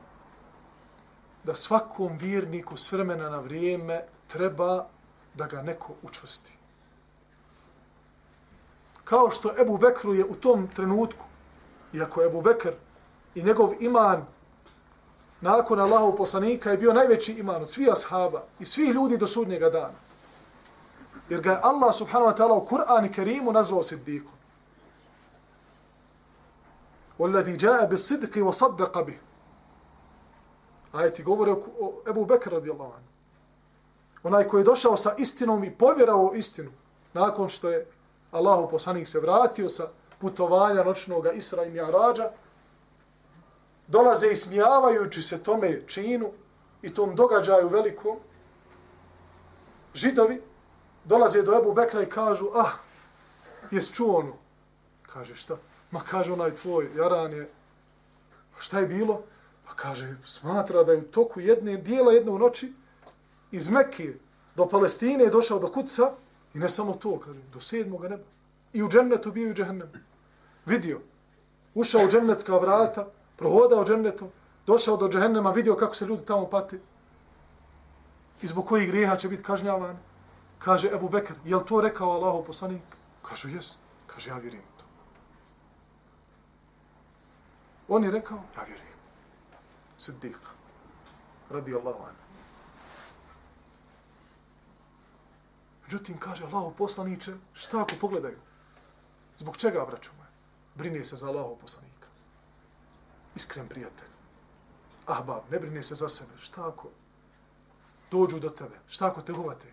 da 1.43 1.55
svakom 1.55 2.17
vjerniku 2.17 2.77
s 2.77 2.91
vremena 2.91 3.29
na 3.29 3.39
vrijeme 3.39 4.01
treba 4.27 4.87
da 5.33 5.47
ga 5.47 5.61
neko 5.61 5.93
učvrsti. 6.01 6.51
Kao 9.03 9.31
što 9.31 9.53
Ebu 9.61 9.77
Bekru 9.77 10.13
je 10.13 10.25
u 10.25 10.35
tom 10.35 10.67
trenutku, 10.67 11.25
iako 11.93 12.23
Ebu 12.23 12.41
Bekr 12.41 12.84
i 13.34 13.42
njegov 13.42 13.70
iman 13.80 14.26
nakon 15.40 15.80
Allahov 15.80 16.16
poslanika 16.16 16.70
je 16.70 16.78
bio 16.78 16.92
najveći 16.92 17.32
iman 17.32 17.62
od 17.62 17.70
svih 17.70 17.88
ashaba 17.92 18.42
i 18.60 18.64
svih 18.64 18.90
ljudi 18.90 19.16
do 19.16 19.26
sudnjega 19.26 19.70
dana. 19.70 19.98
Jer 21.28 21.40
ga 21.40 21.50
je 21.50 21.60
Allah 21.62 21.94
subhanahu 21.94 22.30
wa 22.30 22.36
ta'ala 22.36 22.62
u 22.62 22.66
Kur'an 22.66 23.06
i 23.06 23.12
Kerimu 23.12 23.52
nazvao 23.52 23.82
siddiqom. 23.82 24.40
وَالَّذِي 27.18 27.56
جَاءَ 27.56 27.88
بِالصِّدْقِ 27.88 28.42
وَصَدَّقَ 28.42 29.04
بِهِ 29.04 29.18
Ajeti 30.92 31.22
govore 31.22 31.52
o 31.52 32.02
Ebu 32.08 32.24
Bekr 32.24 32.52
radijallahu 32.52 32.92
anhu. 32.92 33.08
Onaj 34.22 34.44
koji 34.44 34.60
je 34.60 34.64
došao 34.64 34.96
sa 34.96 35.14
istinom 35.18 35.64
i 35.64 35.70
povjerao 35.70 36.32
istinu 36.34 36.70
nakon 37.12 37.48
što 37.48 37.70
je 37.70 37.86
Allahu 38.30 38.70
poslanik 38.70 39.08
se 39.08 39.20
vratio 39.20 39.68
sa 39.68 39.88
putovanja 40.18 40.84
noćnog 40.84 41.26
Isra 41.34 41.64
i 41.64 41.70
Mi'arađa, 41.70 42.28
dolaze 43.87 44.27
ismijavajući 44.27 45.21
smijavajući 45.21 45.21
se 45.21 45.43
tome 45.43 45.81
činu 45.87 46.31
i 46.81 46.93
tom 46.93 47.15
događaju 47.15 47.69
velikom, 47.69 48.17
židovi 49.93 50.41
dolaze 51.05 51.41
do 51.41 51.57
Ebu 51.57 51.73
Bekra 51.73 52.01
i 52.01 52.09
kažu, 52.09 52.45
ah, 52.55 52.71
jes 53.71 53.93
čuo 53.93 54.17
ono? 54.17 54.33
Kaže, 55.01 55.35
šta? 55.35 55.57
Ma 55.91 55.99
kaže 55.99 56.33
onaj 56.33 56.55
tvoj, 56.55 56.89
Jaran 56.95 57.33
je, 57.33 57.49
šta 58.59 58.79
je 58.79 58.87
bilo? 58.87 59.23
Pa 59.67 59.73
kaže, 59.73 60.15
smatra 60.25 60.83
da 60.83 60.91
je 60.91 60.97
u 60.97 61.11
toku 61.11 61.39
jedne 61.39 61.77
dijela 61.77 62.11
jedne 62.11 62.31
u 62.31 62.39
noći 62.39 62.73
iz 63.51 63.69
Mekije 63.69 64.19
do 64.55 64.67
Palestine 64.69 65.23
je 65.23 65.29
došao 65.29 65.59
do 65.59 65.67
kuca 65.67 66.11
i 66.53 66.59
ne 66.59 66.69
samo 66.69 66.93
to, 66.93 67.19
kaže, 67.19 67.39
do 67.53 67.61
sedmog 67.61 68.03
neba. 68.03 68.23
I 68.73 68.83
u 68.83 68.89
džennetu 68.89 69.31
bio 69.31 69.47
i 69.47 69.51
u 69.51 69.53
džehennemu. 69.53 69.91
Vidio. 70.65 71.01
Ušao 71.73 72.05
u 72.05 72.09
džennetska 72.09 72.57
vrata, 72.57 73.07
prohodao 73.37 73.85
džennetom, 73.85 74.29
došao 74.67 74.97
do 74.97 75.07
džehennema, 75.07 75.51
vidio 75.51 75.75
kako 75.75 75.95
se 75.95 76.05
ljudi 76.05 76.25
tamo 76.25 76.49
pati. 76.49 76.79
I 78.41 78.47
zbog 78.47 78.65
kojih 78.65 78.89
grijeha 78.89 79.15
će 79.15 79.29
biti 79.29 79.43
kažnjavan. 79.43 79.97
Kaže 80.59 80.89
Ebu 80.93 81.09
Bekr, 81.09 81.33
jel 81.45 81.63
to 81.65 81.81
rekao 81.81 82.11
Allahov 82.11 82.43
poslanik? 82.43 82.81
Kažu, 83.21 83.49
jes. 83.49 83.77
Kaže, 84.07 84.29
ja 84.29 84.37
vjerujem 84.37 84.65
to. 84.77 84.85
On 87.87 88.03
je 88.03 88.11
rekao, 88.11 88.37
ja 88.57 88.63
vjerujem. 88.63 88.97
Siddiq. 89.99 90.37
Radi 91.49 91.75
Allahu 91.75 92.03
anu. 92.03 92.25
Međutim, 95.83 96.17
kaže 96.17 96.43
Allahu 96.43 96.73
poslaniče, 96.77 97.35
šta 97.53 97.81
ako 97.81 97.95
pogledaju? 98.01 98.37
Zbog 99.37 99.57
čega, 99.57 99.85
braću 99.85 100.11
moje? 100.17 100.29
Brine 100.75 101.03
se 101.03 101.15
za 101.15 101.27
Allahu 101.27 101.57
poslanik. 101.61 101.94
Iskren 103.35 103.67
prijatelj. 103.67 104.07
Ahbab, 105.05 105.51
ne 105.51 105.59
brine 105.59 105.83
se 105.83 105.95
za 105.95 106.09
sebe. 106.09 106.31
Šta 106.41 106.67
ako 106.67 106.89
dođu 108.11 108.39
do 108.39 108.49
tebe? 108.49 108.75
Šta 108.87 109.07
ako 109.07 109.21
te 109.21 109.33
uvate? 109.33 109.67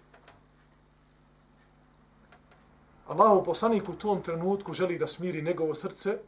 Allahu 3.08 3.44
poslanik 3.44 3.88
u 3.88 3.94
tom 3.94 4.22
trenutku 4.22 4.72
želi 4.72 4.98
da 4.98 5.06
smiri 5.06 5.42
njegovo 5.42 5.74
srce 5.74 6.18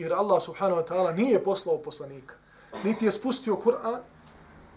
Jer 0.00 0.12
Allah 0.12 0.42
subhanahu 0.42 0.80
wa 0.80 0.86
ta'ala 0.88 1.12
nije 1.12 1.44
poslao 1.44 1.78
poslanika. 1.82 2.34
Niti 2.84 3.04
je 3.04 3.12
spustio 3.12 3.56
Kur'an, 3.56 4.00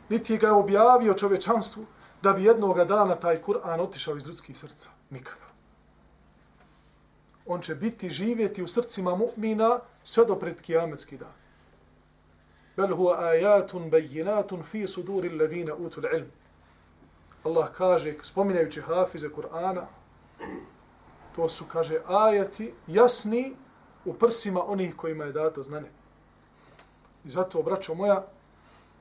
niti 0.10 0.38
ga 0.38 0.48
je 0.48 0.54
objavio 0.54 1.14
čovečanstvu 1.14 1.86
da 2.22 2.34
bi 2.34 2.44
jednog 2.44 2.84
dana 2.88 3.16
taj 3.16 3.42
Kur'an 3.42 3.80
otišao 3.80 4.18
iz 4.18 4.26
ljudskih 4.26 4.58
srca. 4.58 4.90
Nikada. 5.10 5.48
On 7.46 7.62
će 7.62 7.76
biti 7.76 8.10
živjeti 8.10 8.64
u 8.64 8.68
srcima 8.68 9.12
mu'mina 9.12 9.80
sve 10.04 10.26
do 10.26 10.36
pred 10.40 10.62
kijametski 10.62 11.18
dan. 11.18 11.34
Bel 12.78 12.96
huwa 12.96 13.18
ajatun 13.20 13.90
bejinatun 13.90 14.64
fi 14.64 14.88
suduri 14.88 15.30
alladhina 15.30 15.76
utul 15.76 16.06
ilm. 16.06 16.32
Allah 17.44 17.70
kaže, 17.72 18.14
spominjajući 18.22 18.82
hafize 18.82 19.30
Kur'ana, 19.30 19.86
to 21.36 21.50
su, 21.50 21.66
kaže, 21.66 22.00
ajati 22.08 22.74
jasni 22.88 23.56
u 24.06 24.14
prsima 24.14 24.64
onih 24.68 24.96
kojima 24.96 25.26
je 25.26 25.32
dato 25.32 25.64
znanje. 25.64 25.90
I 27.26 27.30
zato, 27.30 27.64
braćo 27.64 27.94
moja, 27.94 28.26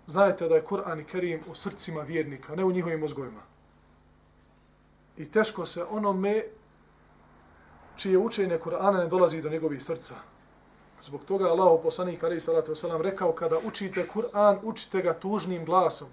znajte 0.07 0.49
da 0.49 0.55
je 0.55 0.65
Kur'an 0.65 1.01
i 1.01 1.05
Kerim 1.05 1.43
u 1.51 1.55
srcima 1.55 2.03
vjernika, 2.03 2.55
ne 2.55 2.65
u 2.65 2.73
njihovim 2.73 3.01
mozgovima. 3.01 3.41
I 5.17 5.31
teško 5.31 5.67
se 5.67 5.85
onome 5.85 6.45
čije 7.97 8.19
učenje 8.19 8.59
Kur'ana 8.59 8.99
ne 8.99 9.07
dolazi 9.07 9.43
do 9.43 9.49
njegovih 9.49 9.83
srca. 9.83 10.15
Zbog 11.03 11.25
toga 11.25 11.49
Allah 11.49 11.81
poslanik 11.83 12.23
alejhi 12.25 12.41
salatu 12.41 12.73
wasalam 12.73 13.01
rekao 13.01 13.33
kada 13.33 13.59
učite 13.59 14.07
Kur'an, 14.09 14.59
učite 14.63 15.03
ga 15.03 15.15
tužnim 15.15 15.65
glasom. 15.65 16.09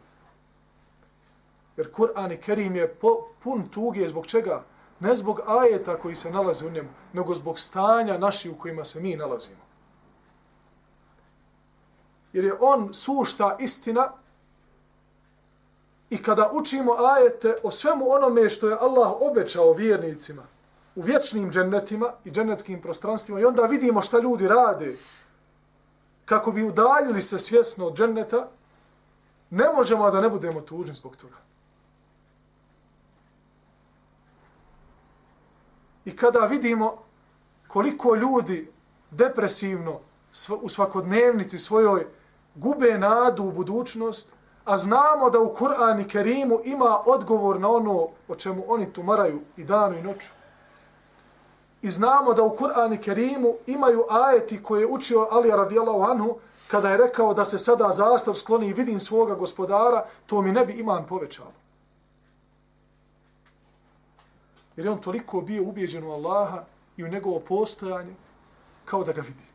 Jer 1.77 1.91
Kur'an 1.91 2.31
i 2.31 2.37
Kerim 2.37 2.75
je 2.75 2.87
po, 2.93 3.27
pun 3.43 3.69
tuge 3.69 4.07
zbog 4.07 4.27
čega? 4.27 4.63
Ne 4.99 5.15
zbog 5.15 5.41
ajeta 5.47 5.99
koji 5.99 6.15
se 6.15 6.31
nalaze 6.31 6.65
u 6.65 6.71
njemu, 6.71 6.89
nego 7.13 7.35
zbog 7.35 7.59
stanja 7.59 8.17
naši 8.17 8.49
u 8.49 8.57
kojima 8.57 8.85
se 8.85 9.01
mi 9.01 9.15
nalazimo. 9.15 9.61
Jer 12.33 12.45
je 12.45 12.57
on 12.59 12.93
sušta 12.93 13.57
istina 13.59 14.11
i 16.09 16.23
kada 16.23 16.49
učimo 16.53 16.93
ajete 16.93 17.55
o 17.63 17.71
svemu 17.71 18.05
onome 18.09 18.49
što 18.49 18.69
je 18.69 18.77
Allah 18.79 19.13
obećao 19.21 19.73
vjernicima 19.73 20.43
u 20.99 21.01
vječnim 21.01 21.51
džennetima 21.51 22.11
i 22.25 22.31
džennetskim 22.31 22.81
prostranstvima 22.81 23.39
i 23.39 23.45
onda 23.45 23.65
vidimo 23.65 24.01
šta 24.01 24.19
ljudi 24.19 24.47
rade 24.47 24.97
kako 26.25 26.51
bi 26.51 26.63
udaljili 26.63 27.21
se 27.21 27.39
svjesno 27.39 27.87
od 27.87 27.97
dženneta, 27.97 28.49
ne 29.49 29.65
možemo 29.75 30.11
da 30.11 30.21
ne 30.21 30.29
budemo 30.29 30.61
tužni 30.61 30.93
zbog 30.93 31.15
toga. 31.15 31.37
I 36.05 36.15
kada 36.15 36.39
vidimo 36.39 36.97
koliko 37.67 38.15
ljudi 38.15 38.71
depresivno 39.11 39.99
u 40.61 40.69
svakodnevnici 40.69 41.59
svojoj 41.59 42.07
gube 42.55 42.97
nadu 42.97 43.43
u 43.43 43.51
budućnost, 43.51 44.33
a 44.65 44.77
znamo 44.77 45.29
da 45.29 45.39
u 45.39 45.55
Kur'an 45.55 46.01
i 46.01 46.07
Kerimu 46.07 46.59
ima 46.65 46.99
odgovor 47.05 47.59
na 47.59 47.69
ono 47.69 48.07
o 48.27 48.35
čemu 48.35 48.63
oni 48.67 48.93
tumaraju 48.93 49.41
i 49.57 49.63
danu 49.63 49.97
i 49.97 50.03
noću. 50.03 50.38
I 51.81 51.89
znamo 51.89 52.33
da 52.33 52.43
u 52.43 52.55
Kur'an 52.55 52.93
i 52.93 53.01
Kerimu 53.01 53.55
imaju 53.67 54.05
ajeti 54.09 54.63
koje 54.63 54.81
je 54.81 54.87
učio 54.87 55.27
Ali 55.31 55.49
radijallahu 55.49 56.01
anhu 56.01 56.37
kada 56.67 56.89
je 56.89 56.97
rekao 56.97 57.33
da 57.33 57.45
se 57.45 57.59
sada 57.59 57.91
zastav 57.91 58.33
skloni 58.33 58.67
i 58.67 58.73
vidim 58.73 58.99
svoga 58.99 59.35
gospodara, 59.35 60.05
to 60.25 60.41
mi 60.41 60.51
ne 60.51 60.65
bi 60.65 60.73
iman 60.73 61.07
povećalo. 61.07 61.51
Jer 64.75 64.85
je 64.85 64.91
on 64.91 65.01
toliko 65.01 65.41
bio 65.41 65.63
ubijeđen 65.63 66.03
u 66.03 66.11
Allaha 66.11 66.63
i 66.97 67.03
u 67.03 67.07
njegovo 67.07 67.39
postojanje 67.39 68.13
kao 68.85 69.03
da 69.03 69.11
ga 69.11 69.21
vidi. 69.21 69.49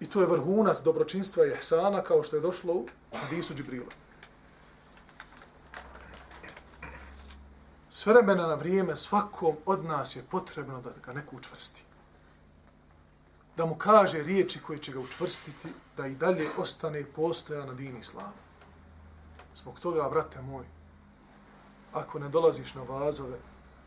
I 0.00 0.06
to 0.06 0.20
je 0.20 0.26
vrhunac 0.26 0.82
dobročinstva 0.82 1.46
i 1.46 1.52
ihsana 1.52 2.02
kao 2.02 2.22
što 2.22 2.36
je 2.36 2.42
došlo 2.42 2.74
u 2.74 2.86
hadisu 3.12 3.54
Džibrila. 3.54 4.05
S 7.96 8.06
vremena 8.06 8.46
na 8.46 8.54
vrijeme 8.54 8.96
svakom 8.96 9.56
od 9.66 9.84
nas 9.84 10.16
je 10.16 10.24
potrebno 10.30 10.80
da 10.80 10.90
ga 11.06 11.12
neko 11.12 11.36
učvrsti. 11.36 11.82
Da 13.56 13.66
mu 13.66 13.74
kaže 13.74 14.22
riječi 14.22 14.60
koje 14.62 14.78
će 14.78 14.92
ga 14.92 15.00
učvrstiti, 15.00 15.68
da 15.96 16.06
i 16.06 16.14
dalje 16.14 16.48
ostane 16.58 17.04
postoja 17.04 17.66
na 17.66 17.72
dini 17.72 17.98
islama. 17.98 18.32
Zbog 19.54 19.80
toga, 19.80 20.08
brate 20.08 20.42
moj, 20.42 20.64
ako 21.92 22.18
ne 22.18 22.28
dolaziš 22.28 22.74
na 22.74 22.82
vazove, 22.82 23.38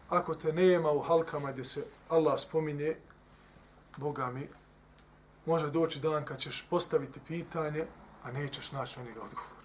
ako 0.10 0.36
te 0.36 0.54
nema 0.54 0.92
u 0.92 1.02
halkama 1.02 1.52
gdje 1.52 1.64
se 1.64 1.86
Allah 2.10 2.40
spominje, 2.40 2.98
Boga 3.98 4.32
mi, 4.32 4.50
može 5.46 5.70
doći 5.70 6.00
dan 6.00 6.26
kad 6.26 6.40
ćeš 6.40 6.68
postaviti 6.70 7.20
pitanje, 7.28 7.86
a 8.24 8.32
nećeš 8.32 8.72
naći 8.72 9.00
na 9.00 9.06
njega 9.06 9.22
odgovor. 9.22 9.59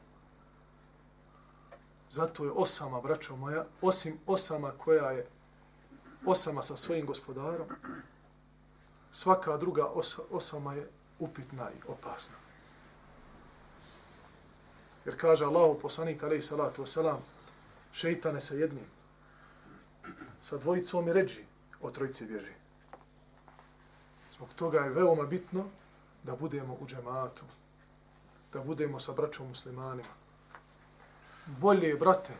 Zato 2.14 2.44
je 2.44 2.50
osama, 2.50 3.00
braćo 3.00 3.36
moja, 3.36 3.64
osim 3.82 4.18
osama 4.26 4.72
koja 4.78 5.10
je 5.10 5.26
osama 6.26 6.62
sa 6.62 6.76
svojim 6.76 7.06
gospodarom, 7.06 7.66
svaka 9.12 9.56
druga 9.56 9.86
osa, 9.86 10.22
osama 10.30 10.74
je 10.74 10.88
upitna 11.18 11.70
i 11.70 11.82
opasna. 11.88 12.36
Jer 15.04 15.20
kaže 15.20 15.44
Allah, 15.44 15.76
poslanik, 15.82 16.22
alaih 16.22 16.44
salatu 16.44 16.82
wasalam, 16.82 17.18
šeitane 17.92 18.40
sa 18.40 18.54
jednim, 18.54 18.86
sa 20.40 20.58
dvojicom 20.58 21.08
i 21.08 21.12
ređi, 21.12 21.44
o 21.80 21.90
trojici 21.90 22.26
bježi. 22.26 22.54
Zbog 24.32 24.48
toga 24.54 24.78
je 24.78 24.90
veoma 24.90 25.26
bitno 25.26 25.64
da 26.22 26.36
budemo 26.36 26.78
u 26.80 26.86
džematu, 26.86 27.44
da 28.52 28.60
budemo 28.60 29.00
sa 29.00 29.12
braćom 29.12 29.48
muslimanima. 29.48 30.23
Bolje, 31.46 31.96
brate, 31.96 32.32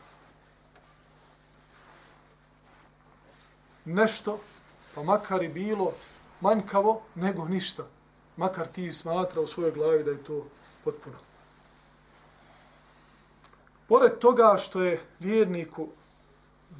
nešto, 3.85 4.39
pa 4.95 5.03
makar 5.03 5.43
i 5.43 5.47
bilo 5.47 5.93
manjkavo, 6.41 7.01
nego 7.15 7.45
ništa. 7.45 7.83
Makar 8.37 8.67
ti 8.67 8.91
smatra 8.91 9.41
u 9.41 9.47
svojoj 9.47 9.71
glavi 9.71 10.03
da 10.03 10.11
je 10.11 10.23
to 10.23 10.45
potpuno. 10.83 11.15
Pored 13.87 14.19
toga 14.19 14.57
što 14.57 14.81
je 14.81 15.01
vjerniku 15.19 15.87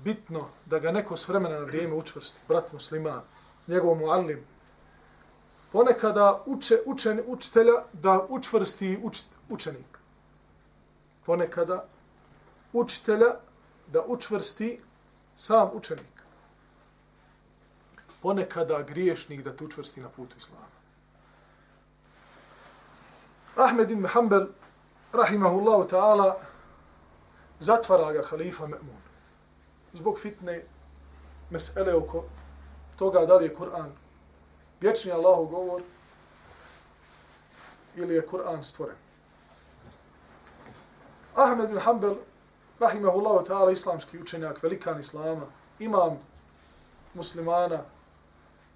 bitno 0.03 0.47
da 0.65 0.79
ga 0.79 0.91
neko 0.91 1.17
s 1.17 1.27
vremena 1.27 1.59
na 1.59 1.65
vrijeme 1.65 1.93
učvrsti, 1.93 2.39
brat 2.47 2.73
musliman, 2.73 3.21
njegovom 3.67 3.99
muallim, 3.99 4.43
ponekada 5.71 6.43
uče, 6.45 6.77
učen, 6.85 7.21
učitelja 7.25 7.73
da 7.93 8.25
učvrsti 8.29 8.99
uč, 9.03 9.21
učenik. 9.49 9.99
Ponekada 11.25 11.85
učitelja 12.79 13.35
da 13.87 14.03
učvrsti 14.07 14.79
sam 15.35 15.69
učenik. 15.73 16.15
Ponekada 18.21 18.81
griješnik 18.81 19.43
da 19.43 19.55
te 19.55 19.63
učvrsti 19.63 20.01
na 20.01 20.09
putu 20.09 20.37
Islama. 20.37 20.65
Ahmed 23.55 23.91
ibn 23.91 24.05
Hanbel, 24.05 24.47
rahimahullahu 25.13 25.87
ta'ala, 25.87 26.35
zatvara 27.59 28.11
ga 28.13 28.23
halifa 28.29 28.67
Me'mun. 28.67 29.01
Zbog 29.93 30.19
fitne 30.19 30.63
mesele 31.49 31.93
oko 31.95 32.25
toga 32.97 33.25
da 33.25 33.37
li 33.37 33.45
je 33.45 33.55
Kur'an 33.55 33.91
vječni 34.81 35.11
Allahu 35.11 35.45
govor 35.45 35.81
ili 37.95 38.15
je 38.15 38.27
Kur'an 38.27 38.63
stvoren. 38.63 38.95
Ahmed 41.35 41.69
bin 41.69 41.79
Hanbel, 41.79 42.15
rahimahullahu 42.79 43.45
ta'ala, 43.45 43.71
islamski 43.71 44.19
učenjak, 44.19 44.63
velikan 44.63 44.99
islama, 44.99 45.45
imam 45.79 46.19
muslimana, 47.13 47.83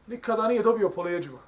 nikada 0.07 0.47
nije 0.47 0.63
dobio 0.63 0.89
po 0.89 1.01
leđima. 1.01 1.39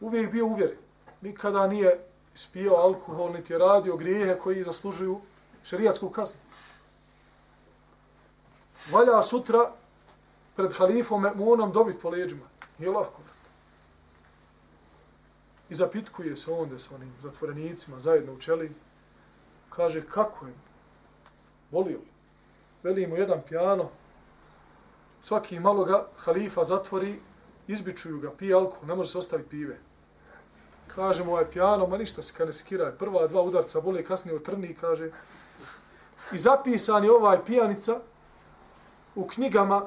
Uvijek 0.00 0.32
bio 0.32 0.46
uvjeren. 0.46 0.76
Nikada 1.20 1.66
nije 1.66 2.04
spio 2.34 2.74
alkohol, 2.74 3.32
niti 3.32 3.52
je 3.52 3.58
radio 3.58 3.96
grijehe 3.96 4.38
koji 4.38 4.64
zaslužuju 4.64 5.20
šerijatsku 5.64 6.10
kaznu. 6.10 6.40
Valja 8.90 9.22
sutra 9.22 9.72
pred 10.56 10.72
halifom 10.72 11.22
Me'munom 11.22 11.72
dobiti 11.72 12.00
po 12.00 12.10
leđima. 12.10 12.46
Nije 12.78 12.90
lako. 12.90 13.22
I 15.70 15.74
zapitkuje 15.74 16.36
se 16.36 16.52
onda 16.52 16.78
sa 16.78 16.94
onim 16.94 17.14
zatvorenicima 17.20 18.00
zajedno 18.00 18.32
u 18.32 18.38
čeli. 18.38 18.72
Kaže, 19.70 20.06
kako 20.06 20.46
je? 20.46 20.54
Volio 21.70 21.98
bi. 21.98 22.10
Veli 22.82 23.06
mu 23.06 23.16
jedan 23.16 23.42
pijano. 23.48 23.88
Svaki 25.20 25.60
malo 25.60 25.84
ga 25.84 26.06
halifa 26.16 26.64
zatvori, 26.64 27.18
izbičuju 27.66 28.20
ga, 28.20 28.30
pije 28.30 28.54
alkohol, 28.54 28.88
ne 28.88 28.94
može 28.94 29.10
se 29.10 29.18
ostaviti 29.18 29.48
pive. 29.48 29.78
Kaže 30.94 31.24
mu 31.24 31.32
ovaj 31.32 31.50
pijano, 31.50 31.86
ma 31.86 31.98
ništa 31.98 32.22
se 32.22 32.46
ne 32.46 32.52
skiraj, 32.52 32.92
Prva 32.98 33.26
dva 33.26 33.42
udarca 33.42 33.80
boli, 33.80 34.04
kasnije 34.04 34.36
otrni, 34.36 34.74
kaže. 34.74 35.10
I 36.32 36.38
zapisan 36.38 37.04
je 37.04 37.12
ovaj 37.12 37.44
pijanica 37.44 38.00
u 39.14 39.26
knjigama 39.26 39.82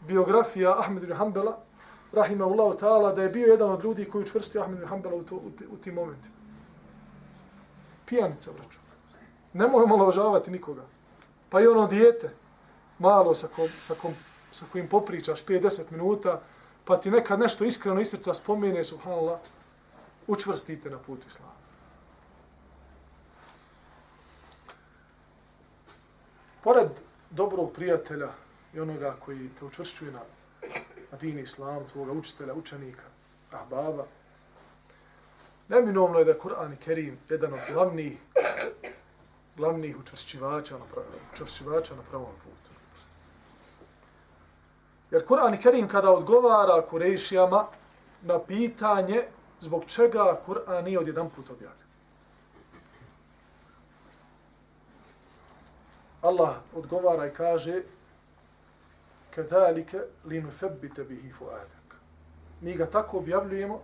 biografija 0.00 0.78
Ahmed 0.78 1.02
ibn 1.02 1.12
Hanbala 1.12 1.58
rahimahullahu 2.12 2.78
ta'ala, 2.78 3.14
da 3.14 3.22
je 3.22 3.28
bio 3.28 3.46
jedan 3.46 3.70
od 3.70 3.84
ljudi 3.84 4.04
koji 4.04 4.22
učvrstio 4.22 4.62
Ahmed 4.62 4.78
bin 4.78 4.88
Hanbala 4.88 5.16
u, 5.16 5.22
to, 5.22 5.36
u, 5.36 5.50
u 5.70 5.76
tim 5.76 5.94
momentima. 5.94 6.34
Pijanica, 8.06 8.50
vraću. 8.50 8.78
Nemoj 9.52 9.82
omalovažavati 9.82 10.50
nikoga. 10.50 10.82
Pa 11.48 11.60
i 11.60 11.66
ono 11.66 11.86
dijete, 11.86 12.30
malo 12.98 13.34
sa, 13.34 13.48
kom, 13.56 13.68
sa, 13.82 13.94
kom, 13.94 14.14
sa 14.52 14.64
kojim 14.72 14.88
popričaš 14.88 15.44
5-10 15.44 15.90
minuta, 15.90 16.40
pa 16.84 16.96
ti 16.96 17.10
nekad 17.10 17.40
nešto 17.40 17.64
iskreno 17.64 18.00
iz 18.00 18.10
srca 18.10 18.34
spomene, 18.34 18.84
subhanallah, 18.84 19.38
učvrstite 20.26 20.90
na 20.90 20.98
put 20.98 21.26
islama. 21.26 21.52
Pored 26.64 26.88
dobrog 27.30 27.72
prijatelja 27.72 28.28
i 28.74 28.80
onoga 28.80 29.16
koji 29.24 29.50
te 29.58 29.64
učvršćuje 29.64 30.12
na, 30.12 30.20
na 31.12 31.18
din 31.18 31.38
islam, 31.38 31.84
tvoga 31.92 32.12
učitelja, 32.12 32.54
učenika, 32.54 33.04
ahbaba, 33.50 34.04
neminovno 35.68 36.18
je 36.18 36.24
da 36.24 36.38
Kur'an 36.38 36.72
i 36.72 36.76
Kerim 36.76 37.18
jedan 37.28 37.52
od 37.52 37.60
glavnih, 37.72 38.18
glavnih 39.57 39.97
učvršćivača 39.99 40.77
na, 40.77 40.85
pravom, 40.85 41.13
učvršćivača 41.33 41.95
na 41.95 42.01
pravom 42.01 42.33
putu. 42.43 42.71
Jer 45.11 45.25
Kur'an 45.25 45.53
i 45.53 45.61
Kerim 45.61 45.87
kada 45.87 46.11
odgovara 46.11 46.85
Kurejšijama 46.89 47.67
na 48.21 48.39
pitanje 48.39 49.23
zbog 49.59 49.85
čega 49.85 50.41
Kur'an 50.47 50.83
nije 50.83 50.99
od 50.99 51.07
jedan 51.07 51.29
put 51.29 51.49
objavljen. 51.49 51.89
Allah 56.21 56.55
odgovara 56.73 57.27
i 57.27 57.33
kaže 57.33 57.83
كذلك 59.31 60.09
لنثبت 60.25 60.99
به 60.99 61.31
فؤادك 61.39 61.79
mi 62.61 62.73
ga 62.75 62.85
tako 62.85 63.17
objavljujemo 63.17 63.81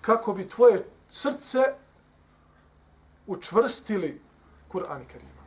kako 0.00 0.32
bi 0.32 0.48
tvoje 0.48 0.84
srce 1.08 1.58
učvrstili 3.31 4.21
Kur'an 4.71 5.01
i 5.01 5.05
Kerima. 5.05 5.41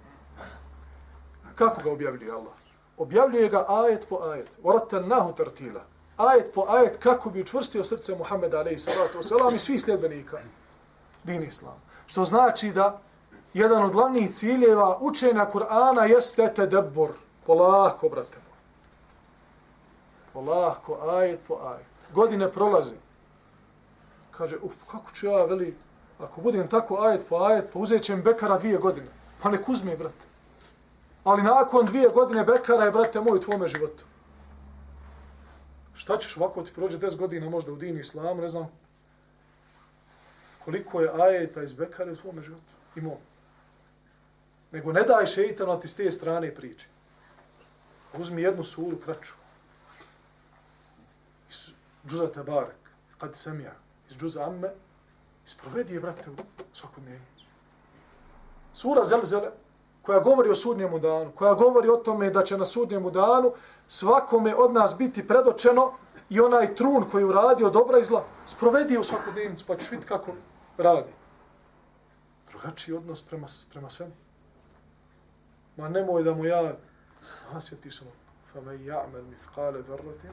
Kako 1.55 1.83
ga 1.83 1.92
objavljuje 1.92 2.33
Allah? 2.33 2.53
Objavljuje 2.97 3.49
ga 3.49 3.64
ajet 3.68 4.07
po 4.09 4.18
ajet. 4.23 4.59
Oratannahu 4.62 5.33
tartila. 5.33 5.81
Ajet 6.16 6.55
po 6.55 6.66
ajet 6.68 6.97
kako 7.03 7.31
bi 7.31 7.40
učvrstio 7.40 7.85
srce 7.85 8.14
Muhammeda 8.18 8.59
alaihi 8.59 8.79
salatu 8.79 9.18
wasalam 9.18 9.55
i 9.55 9.59
svih 9.59 9.83
sljedbenika 9.83 10.38
din 11.25 11.42
Islam. 11.42 11.83
Što 12.07 12.25
znači 12.25 12.70
da 12.70 13.01
jedan 13.55 13.85
od 13.85 13.92
glavnih 13.92 14.35
ciljeva 14.35 14.99
učenja 15.01 15.47
Kur'ana 15.53 16.03
jeste 16.03 16.55
tedebbur. 16.55 17.11
Polako, 17.47 18.09
brate. 18.09 18.38
Polako, 20.33 20.99
ajet 21.11 21.40
po 21.49 21.59
ajet. 21.64 21.87
Godine 22.12 22.53
prolazi. 22.53 22.94
Kaže, 24.31 24.57
uf, 24.62 24.75
kako 24.90 25.11
ću 25.11 25.27
ja, 25.27 25.44
veli, 25.44 25.77
ako 26.18 26.40
budem 26.40 26.68
tako 26.68 26.96
ajet 27.00 27.27
po 27.29 27.37
ajet, 27.37 27.64
pa 27.72 27.79
uzet 27.79 28.03
ćem 28.03 28.22
Bekara 28.22 28.59
dvije 28.59 28.79
godine. 28.79 29.07
Pa 29.42 29.50
nek 29.50 29.68
uzme, 29.68 29.96
brate. 29.96 30.24
Ali 31.24 31.42
nakon 31.42 31.87
dvije 31.87 32.09
godine 32.09 32.44
Bekara 32.44 32.85
je, 32.85 32.90
brate 32.90 33.20
moj, 33.20 33.38
u 33.38 33.40
tvome 33.40 33.68
životu. 33.68 34.05
Šta 35.94 36.18
ćeš 36.18 36.37
ovako 36.37 36.62
ti 36.62 36.72
prođe 36.74 36.98
10 36.98 37.16
godina 37.16 37.50
možda 37.50 37.72
u 37.72 37.77
dini 37.77 38.00
islam, 38.00 38.38
ne 38.38 38.48
znam 38.48 38.68
koliko 40.64 41.00
je 41.00 41.11
ajeta 41.22 41.62
iz 41.62 41.72
Bekara 41.72 42.12
u 42.12 42.16
tvome 42.16 42.42
životu. 42.42 42.72
I 42.96 43.00
mom. 43.00 43.18
Nego 44.72 44.92
ne 44.92 45.03
daj 45.03 45.27
šeitanu 45.27 45.81
ti 45.81 45.88
s 45.88 45.96
te 45.96 46.11
strane 46.11 46.55
priče. 46.55 46.87
Uzmi 48.18 48.42
jednu 48.42 48.64
suru 48.64 48.98
kraću. 49.00 49.33
Iz 51.50 51.70
džuza 52.07 52.33
Tabarak, 52.33 52.77
kad 53.18 53.37
sam 53.37 53.61
ja, 53.61 53.74
iz 54.11 54.16
džuza 54.16 54.44
Amme, 54.44 54.70
isprovedi 55.46 55.94
je, 55.94 56.00
brate, 56.00 56.30
u 56.30 56.35
svakodnevnu. 56.72 57.26
Sura 58.72 59.04
Zelzele, 59.04 59.50
koja 60.02 60.20
govori 60.20 60.50
o 60.50 60.54
sudnjemu 60.54 60.98
danu, 60.98 61.33
koja 61.35 61.54
govori 61.54 61.88
o 61.88 61.96
tome 61.96 62.30
da 62.30 62.44
će 62.44 62.59
na 62.59 62.66
sudnjemu 62.66 63.11
danu 63.11 63.52
svakome 63.87 64.54
od 64.54 64.72
nas 64.72 64.96
biti 64.98 65.28
predočeno 65.28 65.92
i 66.30 66.40
onaj 66.40 66.74
trun 66.74 67.04
koji 67.11 67.24
uradio 67.24 67.70
dobra 67.70 67.98
i 67.98 68.04
zla, 68.04 68.24
sprovedi 68.46 68.94
je 68.94 69.00
u 69.00 69.04
svakodnevnicu, 69.04 69.64
pa 69.66 69.76
ćeš 69.76 69.90
vidjeti 69.90 70.09
kako 70.09 70.33
radi. 70.78 71.12
Drugačiji 72.50 72.96
odnos 72.96 73.22
prema, 73.22 73.46
prema 73.70 73.90
svemu. 73.90 74.12
Ma 75.76 75.88
nemoj 75.88 76.22
da 76.22 76.35
mu 76.35 76.44
ja 76.44 76.74
Nasjeti 77.52 77.90
su 77.90 78.04
ono, 78.04 78.14
fa 78.52 78.61
me 78.61 78.78
ja'mel 78.78 79.24
mithqale 79.30 79.83
dharratin 79.83 80.30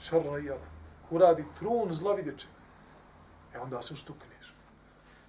šarra 0.00 0.38
i 0.38 0.44
jala. 0.44 0.66
Ko 1.08 1.18
radi 1.18 1.44
trun 1.58 1.94
zla 1.94 2.14
vidjet 2.14 2.38
će. 2.38 2.46
E 3.54 3.58
onda 3.58 3.82
se 3.82 3.94
ustukneš. 3.94 4.54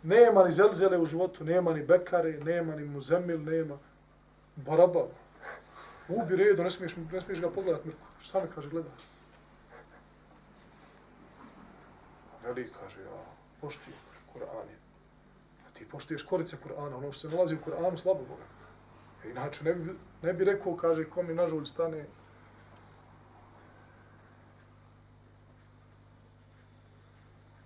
Nema 0.03 0.43
ni 0.43 0.51
zelzele 0.51 0.97
u 0.97 1.05
životu, 1.05 1.43
nema 1.43 1.73
ni 1.73 1.83
bekare, 1.83 2.31
nema 2.31 2.75
ni 2.75 2.85
muzemil, 2.85 3.43
nema 3.43 3.77
baraba. 4.55 5.07
Ubi 6.07 6.35
redu, 6.35 6.63
ne 6.63 6.69
smiješ, 6.69 6.95
ne 7.11 7.21
smiješ 7.21 7.41
ga 7.41 7.49
pogledat, 7.49 7.85
Mirko. 7.85 8.07
Šta 8.21 8.41
mi 8.43 8.49
kaže, 8.55 8.69
gledaš? 8.69 9.01
Veli 12.43 12.69
kaže, 12.79 13.01
ja, 13.01 13.23
poštujem 13.61 13.99
Kur'an. 14.33 14.67
A 15.67 15.69
ti 15.73 15.85
poštuješ 15.85 16.23
korice 16.23 16.57
Kur'ana, 16.65 16.97
ono 16.97 17.11
što 17.11 17.29
se 17.29 17.35
nalazi 17.35 17.55
u 17.55 17.59
Kur'anu, 17.65 17.97
slabo 17.97 18.19
Boga. 18.19 18.43
E, 19.25 19.29
inače, 19.29 19.63
ne 19.63 19.73
bi, 19.73 19.95
ne 20.21 20.33
bi 20.33 20.43
rekao, 20.43 20.75
kaže, 20.75 21.09
ko 21.09 21.23
mi 21.23 21.33
nažulj 21.33 21.65
stane. 21.65 22.05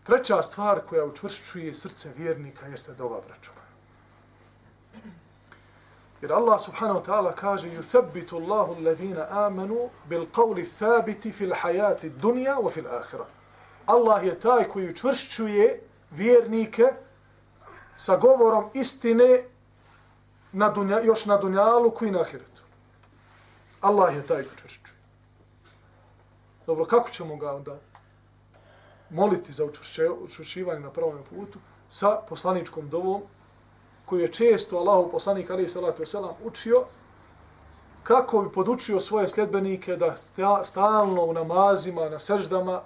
Treća 0.06 0.42
stvar 0.42 0.80
koja 0.88 1.04
učvršćuje 1.04 1.74
srce 1.74 2.12
vjernika 2.16 2.66
jeste 2.66 2.94
dova 2.94 3.20
braćuma. 3.28 3.62
Jer 6.22 6.32
Allah 6.32 6.60
subhanahu 6.60 7.00
wa 7.00 7.04
ta'ala 7.04 7.34
kaže 7.34 7.68
يُثَبِّتُ 7.68 8.32
اللَّهُ 8.32 8.78
الَّذِينَ 8.78 9.18
آمَنُوا 9.18 9.88
بِالْقَوْلِ 10.10 10.58
الثَّابِتِ 10.58 11.28
فِي 11.28 11.44
الْحَيَاتِ 11.50 12.04
الدُّنْيَا 12.04 12.56
وَفِي 12.56 12.80
الْآخِرَةِ 12.80 13.26
Allah 13.86 14.24
je 14.26 14.40
taj 14.40 14.68
koji 14.68 14.90
učvršćuje 14.90 15.80
vjernike 16.10 16.84
sa 17.96 18.16
govorom 18.16 18.70
istine 18.74 19.44
na 20.52 20.70
dunja, 20.70 21.00
još 21.00 21.26
na 21.26 21.36
dunjalu 21.36 21.90
koji 21.90 22.10
na 22.10 22.20
ahiretu. 22.20 22.62
Allah 23.80 24.14
je 24.14 24.26
taj 24.26 24.42
koji 24.42 24.56
čvršćuje. 24.56 24.96
Dobro, 26.66 26.84
kako 26.84 27.10
ćemo 27.10 27.36
ga 27.36 27.54
onda 27.54 27.78
moliti 29.09 29.53
za 29.53 29.65
učvršćivanje 30.23 30.79
na 30.79 30.89
pravom 30.89 31.23
putu 31.29 31.59
sa 31.89 32.21
poslaničkom 32.29 32.89
dovom 32.89 33.21
koji 34.05 34.21
je 34.21 34.33
često 34.33 34.77
Allahu 34.77 35.11
poslanik 35.11 35.49
alaihi 35.49 35.69
salatu 35.69 36.03
wasalam 36.03 36.33
učio 36.43 36.83
kako 38.03 38.41
bi 38.41 38.51
podučio 38.51 38.99
svoje 38.99 39.27
sljedbenike 39.27 39.95
da 39.95 40.15
stalno 40.63 41.23
u 41.23 41.33
namazima, 41.33 42.09
na 42.09 42.19
seždama, 42.19 42.81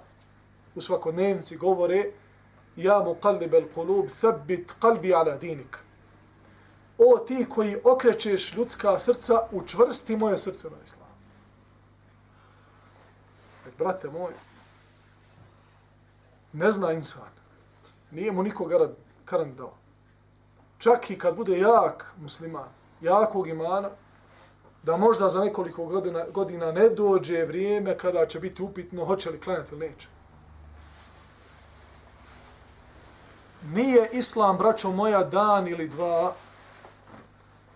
u 0.74 0.80
svakodnevnici 0.80 1.56
govore 1.56 2.04
Ja 2.76 3.02
mu 3.04 3.14
kalibel 3.14 3.66
kulub, 3.74 4.06
thabit 4.20 4.72
kalbi 4.80 5.14
ala 5.14 5.36
dinik 5.36 5.78
o 6.98 7.18
ti 7.18 7.46
koji 7.48 7.76
okrećeš 7.84 8.54
ljudska 8.54 8.98
srca, 8.98 9.34
učvrsti 9.52 10.16
moje 10.16 10.38
srce 10.38 10.70
na 10.70 10.76
islam. 10.84 11.08
E, 13.66 13.70
brate 13.78 14.10
moj, 14.10 14.32
ne 16.52 16.70
zna 16.70 16.92
insan. 16.92 17.32
Nije 18.10 18.32
mu 18.32 18.42
niko 18.42 18.68
karan 19.24 19.54
dao. 19.54 19.74
Čak 20.78 21.10
i 21.10 21.18
kad 21.18 21.36
bude 21.36 21.58
jak 21.58 22.14
musliman, 22.20 22.68
jakog 23.00 23.48
imana, 23.48 23.90
da 24.82 24.96
možda 24.96 25.28
za 25.28 25.40
nekoliko 25.40 25.86
godina, 25.86 26.24
godina 26.32 26.72
ne 26.72 26.88
dođe 26.88 27.44
vrijeme 27.44 27.98
kada 27.98 28.26
će 28.26 28.40
biti 28.40 28.62
upitno 28.62 29.04
hoće 29.04 29.30
li 29.30 29.40
klanjati 29.40 29.74
ili 29.74 29.88
neće. 29.88 30.08
Nije 33.74 34.08
islam, 34.12 34.58
braćo 34.58 34.90
moja, 34.90 35.24
dan 35.24 35.68
ili 35.68 35.88
dva, 35.88 36.32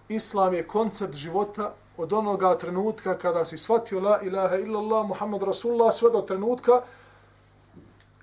Islam 0.09 0.55
je 0.55 0.67
koncept 0.67 1.15
života 1.15 1.75
od 1.97 2.13
onoga 2.13 2.59
trenutka 2.59 3.19
kada 3.19 3.45
si 3.45 3.59
shvatio 3.59 4.01
la 4.01 4.21
ilaha 4.23 4.57
illallah 4.57 5.07
Muhammad 5.09 5.43
Rasulullah 5.43 5.95
sve 5.95 6.11
do 6.11 6.21
trenutka 6.21 6.83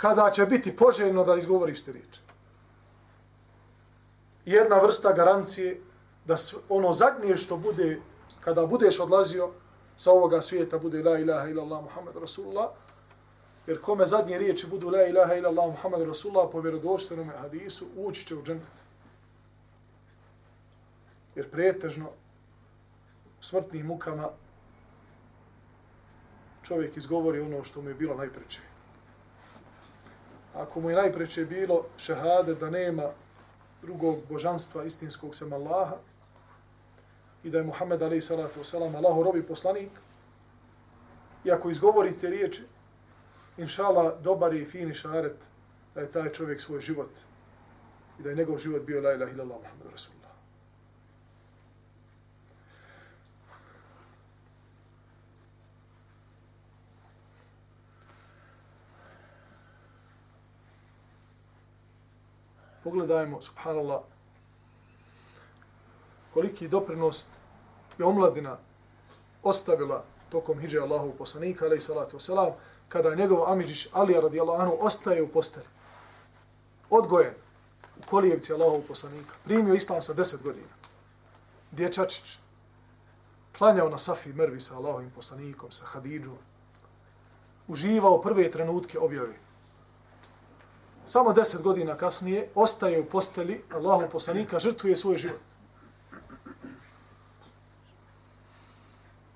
kada 0.03 0.31
će 0.31 0.45
biti 0.45 0.75
poželjno 0.75 1.23
da 1.23 1.35
izgovoriš 1.35 1.83
te 1.83 1.91
riječi. 1.91 2.19
Jedna 4.45 4.75
vrsta 4.75 5.13
garancije 5.13 5.81
da 6.25 6.35
ono 6.69 6.93
zadnje 6.93 7.37
što 7.37 7.57
bude 7.57 8.01
kada 8.39 8.65
budeš 8.65 8.99
odlazio 8.99 9.49
sa 9.97 10.11
ovoga 10.11 10.41
svijeta 10.41 10.77
bude 10.77 11.03
la 11.03 11.19
ilaha 11.19 11.47
illallah 11.47 11.83
Muhammed 11.83 12.15
Rasulullah 12.15 12.69
jer 13.67 13.81
kome 13.81 14.05
zadnje 14.05 14.37
riječi 14.37 14.67
budu 14.67 14.89
la 14.89 15.07
ilaha 15.07 15.35
illallah 15.35 15.67
Muhammed 15.67 16.07
Rasulullah 16.07 16.49
po 16.51 16.61
vjerodostojnom 16.61 17.31
hadisu 17.41 17.85
ući 17.95 18.25
će 18.27 18.35
u 18.35 18.43
džennet. 18.43 18.83
Jer 21.35 21.49
pretežno 21.49 22.09
u 23.39 23.43
smrtnim 23.43 23.85
mukama 23.85 24.29
čovjek 26.63 26.97
izgovori 26.97 27.39
ono 27.39 27.63
što 27.63 27.81
mu 27.81 27.89
je 27.89 27.95
bilo 27.95 28.15
najpreće. 28.15 28.72
Ako 30.53 30.81
mu 30.81 30.89
je 30.89 30.95
najpreće 30.95 31.45
bilo 31.45 31.85
šehade 31.97 32.55
da 32.55 32.69
nema 32.69 33.09
drugog 33.81 34.17
božanstva 34.29 34.83
istinskog 34.83 35.35
sem 35.35 35.53
Allaha 35.53 35.95
i 37.43 37.49
da 37.49 37.57
je 37.57 37.63
Muhammed 37.63 38.01
alaih 38.01 38.23
salatu 38.23 38.59
wasalam 38.59 38.95
Allaho 38.95 39.23
robi 39.23 39.43
poslanik, 39.43 39.89
i 41.43 41.51
ako 41.51 41.69
izgovorite 41.69 42.29
riječi, 42.29 42.63
inšala, 43.57 44.15
dobar 44.21 44.53
i 44.53 44.65
fini 44.65 44.93
šaret 44.93 45.47
da 45.95 46.01
je 46.01 46.11
taj 46.11 46.29
čovjek 46.29 46.61
svoj 46.61 46.81
život 46.81 47.09
i 48.19 48.23
da 48.23 48.29
je 48.29 48.35
njegov 48.35 48.57
život 48.57 48.81
bio 48.81 49.01
la 49.01 49.13
ilaha 49.13 49.31
illallah 49.31 49.57
Muhammed 49.61 49.91
Rasulullah. 49.91 50.22
Pogledajmo, 62.83 63.41
subhanallah, 63.41 64.01
koliki 66.33 66.67
doprinost 66.67 67.27
je 67.97 68.05
omladina 68.05 68.57
ostavila 69.43 70.03
tokom 70.29 70.59
hiđe 70.59 70.79
Allahu 70.79 71.13
poslanika, 71.17 71.65
alaih 71.65 71.83
salatu 71.83 72.17
wasalam, 72.17 72.53
kada 72.89 73.09
je 73.09 73.15
njegov 73.15 73.49
Amidžić 73.51 73.87
Alija 73.91 74.21
radijallahu 74.21 74.61
anhu 74.61 74.77
ostaje 74.79 75.23
u 75.23 75.27
posteli. 75.27 75.65
Odgojen 76.89 77.33
u 77.99 78.01
kolijevci 78.09 78.53
Allahu 78.53 78.81
poslanika. 78.87 79.33
Primio 79.43 79.73
islam 79.73 80.01
sa 80.01 80.13
deset 80.13 80.43
godina. 80.43 80.73
Dječačić. 81.71 82.37
Klanjao 83.57 83.89
na 83.89 83.97
Safi 83.97 84.33
Mervi 84.33 84.59
sa 84.59 84.75
Allahovim 84.75 85.11
poslanikom, 85.11 85.71
sa 85.71 85.85
Hadidžom. 85.85 86.37
Uživao 87.67 88.21
prve 88.21 88.51
trenutke 88.51 88.99
objave. 88.99 89.42
Samo 91.05 91.33
deset 91.33 91.61
godina 91.61 91.97
kasnije 91.97 92.49
ostaje 92.55 93.01
u 93.01 93.05
posteli 93.05 93.63
Allahu 93.73 94.09
poslanika, 94.11 94.59
žrtvuje 94.59 94.95
svoj 94.95 95.17
život. 95.17 95.39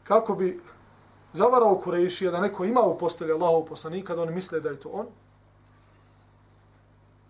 Kako 0.04 0.36
bi 0.36 0.62
zavarao 1.34 1.80
Kurejšija 1.80 2.32
da 2.32 2.40
neko 2.40 2.66
ima 2.66 2.82
u 2.82 2.98
postelji 2.98 3.32
Allahov 3.32 3.66
poslanika, 3.66 4.16
da 4.16 4.22
oni 4.22 4.32
misle 4.32 4.60
da 4.60 4.70
je 4.70 4.80
to 4.80 4.90
on. 4.90 5.08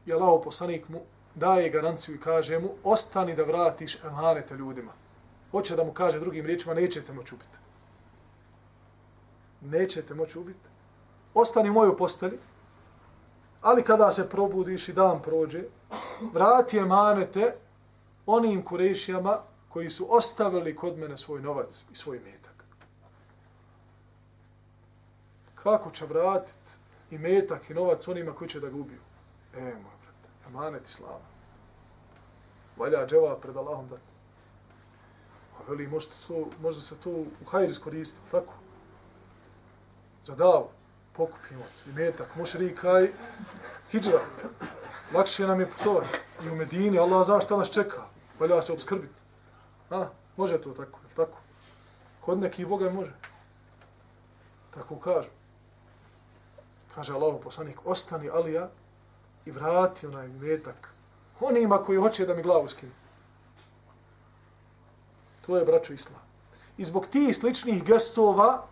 I 0.06 0.14
Allahov 0.14 0.42
poslanik 0.42 0.90
mu 0.90 1.02
daje 1.36 1.70
garanciju 1.70 2.16
i 2.16 2.20
kaže 2.20 2.60
mu, 2.60 2.70
ostani 2.84 3.36
da 3.36 3.44
vratiš 3.44 4.04
emanete 4.04 4.56
ljudima. 4.56 4.92
Hoće 5.52 5.76
da 5.76 5.84
mu 5.84 5.94
kaže 5.94 6.20
drugim 6.20 6.46
riječima, 6.46 6.74
nećete 6.74 7.14
moći 7.14 7.36
ubiti. 7.36 7.58
Nećete 9.62 10.14
moći 10.14 10.40
ubiti. 10.40 10.70
Ostani 11.34 11.70
u 11.70 11.74
mojoj 11.74 11.98
posteli, 11.98 12.40
ali 13.68 13.84
kada 13.84 14.12
se 14.12 14.30
probudiš 14.30 14.90
i 14.90 14.94
dan 14.94 15.22
prođe, 15.22 15.64
vrati 16.34 16.78
emanete 16.78 17.56
onim 18.26 18.64
kurešijama 18.64 19.38
koji 19.70 19.90
su 19.90 20.08
ostavili 20.10 20.76
kod 20.76 20.98
mene 20.98 21.18
svoj 21.18 21.42
novac 21.42 21.86
i 21.92 21.96
svoj 21.96 22.20
metak. 22.20 22.58
kako 25.64 25.92
će 25.92 26.06
vratiti 26.06 26.72
i 27.12 27.18
metak 27.18 27.70
i 27.70 27.74
novac 27.74 28.08
onima 28.08 28.34
koji 28.34 28.50
će 28.50 28.60
da 28.60 28.70
ga 28.70 28.76
ubiju. 28.76 29.00
E, 29.56 29.62
moj 29.62 29.98
brate, 30.02 30.30
emanet 30.48 30.88
islama. 30.88 31.28
Valja 32.78 33.08
dževa 33.08 33.36
pred 33.40 33.58
Allahom 33.58 33.88
dati. 33.88 34.02
A 35.58 35.64
veli, 35.68 35.88
možda, 35.88 36.14
to, 36.28 36.48
možda 36.62 36.82
se 36.82 36.96
to 36.96 37.10
u 37.10 37.46
hajri 37.52 37.72
iskoristi, 37.72 38.20
tako? 38.32 38.54
Za 40.24 40.36
davu, 40.36 40.70
pokupimo 41.18 41.64
i 41.86 41.92
metak, 41.92 42.36
mušrika 42.36 43.02
i 43.02 43.10
hijra. 43.92 44.20
Lakše 45.14 45.48
nam 45.48 45.60
je 45.60 45.70
putovati. 45.70 46.18
I 46.46 46.50
u 46.50 46.56
Medini, 46.56 47.00
Allah 47.00 47.26
zna 47.26 47.42
šta 47.42 47.58
nas 47.58 47.72
čeka. 47.72 48.02
Valja 48.40 48.62
se 48.62 48.74
obskrbiti. 48.74 49.22
A, 49.90 50.08
može 50.38 50.62
to 50.62 50.70
tako, 50.70 51.00
tako? 51.16 51.38
Kod 52.22 52.40
nekih 52.40 52.68
Boga 52.68 52.90
može. 52.92 53.14
Tako 54.74 54.96
kažu 54.96 55.30
kaže 56.98 57.14
Allah 57.14 57.38
poslanik, 57.44 57.86
ostani 57.86 58.30
Alija 58.30 58.70
i 59.46 59.52
vrati 59.52 60.08
onaj 60.08 60.28
metak 60.28 60.90
onima 61.40 61.78
koji 61.78 61.98
hoće 61.98 62.26
da 62.26 62.34
mi 62.34 62.42
glavu 62.42 62.70
skinu. 62.70 62.92
To 65.46 65.58
je 65.58 65.66
braćo 65.66 65.94
Islam. 65.94 66.22
I 66.78 66.86
zbog 66.86 67.08
tih 67.08 67.38
sličnih 67.38 67.84
gestova 67.84 68.66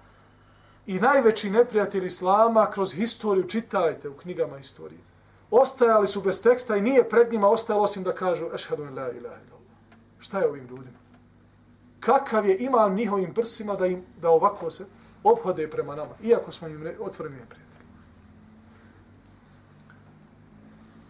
i 0.86 1.00
najveći 1.00 1.50
neprijatelj 1.50 2.06
Islama 2.06 2.70
kroz 2.72 2.94
historiju, 2.94 3.48
čitajte 3.48 4.10
u 4.10 4.14
knjigama 4.14 4.58
historije, 4.58 5.00
ostajali 5.52 6.08
su 6.08 6.22
bez 6.22 6.42
teksta 6.42 6.76
i 6.76 6.82
nije 6.82 7.10
pred 7.10 7.32
njima 7.32 7.48
ostalo 7.48 7.84
osim 7.84 8.04
da 8.04 8.16
kažu 8.16 8.46
ešhadu 8.54 8.84
en 8.84 8.96
la 8.96 9.12
ilaha 9.12 9.36
illallah. 9.36 9.72
Šta 10.20 10.40
je 10.40 10.48
ovim 10.48 10.68
ljudima? 10.68 10.98
Kakav 12.00 12.46
je 12.46 12.58
imam 12.58 12.96
njihovim 12.96 13.34
prsima 13.34 13.76
da, 13.76 13.86
im, 13.86 14.06
da 14.22 14.30
ovako 14.30 14.70
se 14.70 14.86
obhode 15.24 15.70
prema 15.70 15.96
nama, 15.96 16.14
iako 16.24 16.52
smo 16.52 16.68
im 16.68 16.96
otvoreni 17.00 17.38
neprijatelji. 17.38 17.86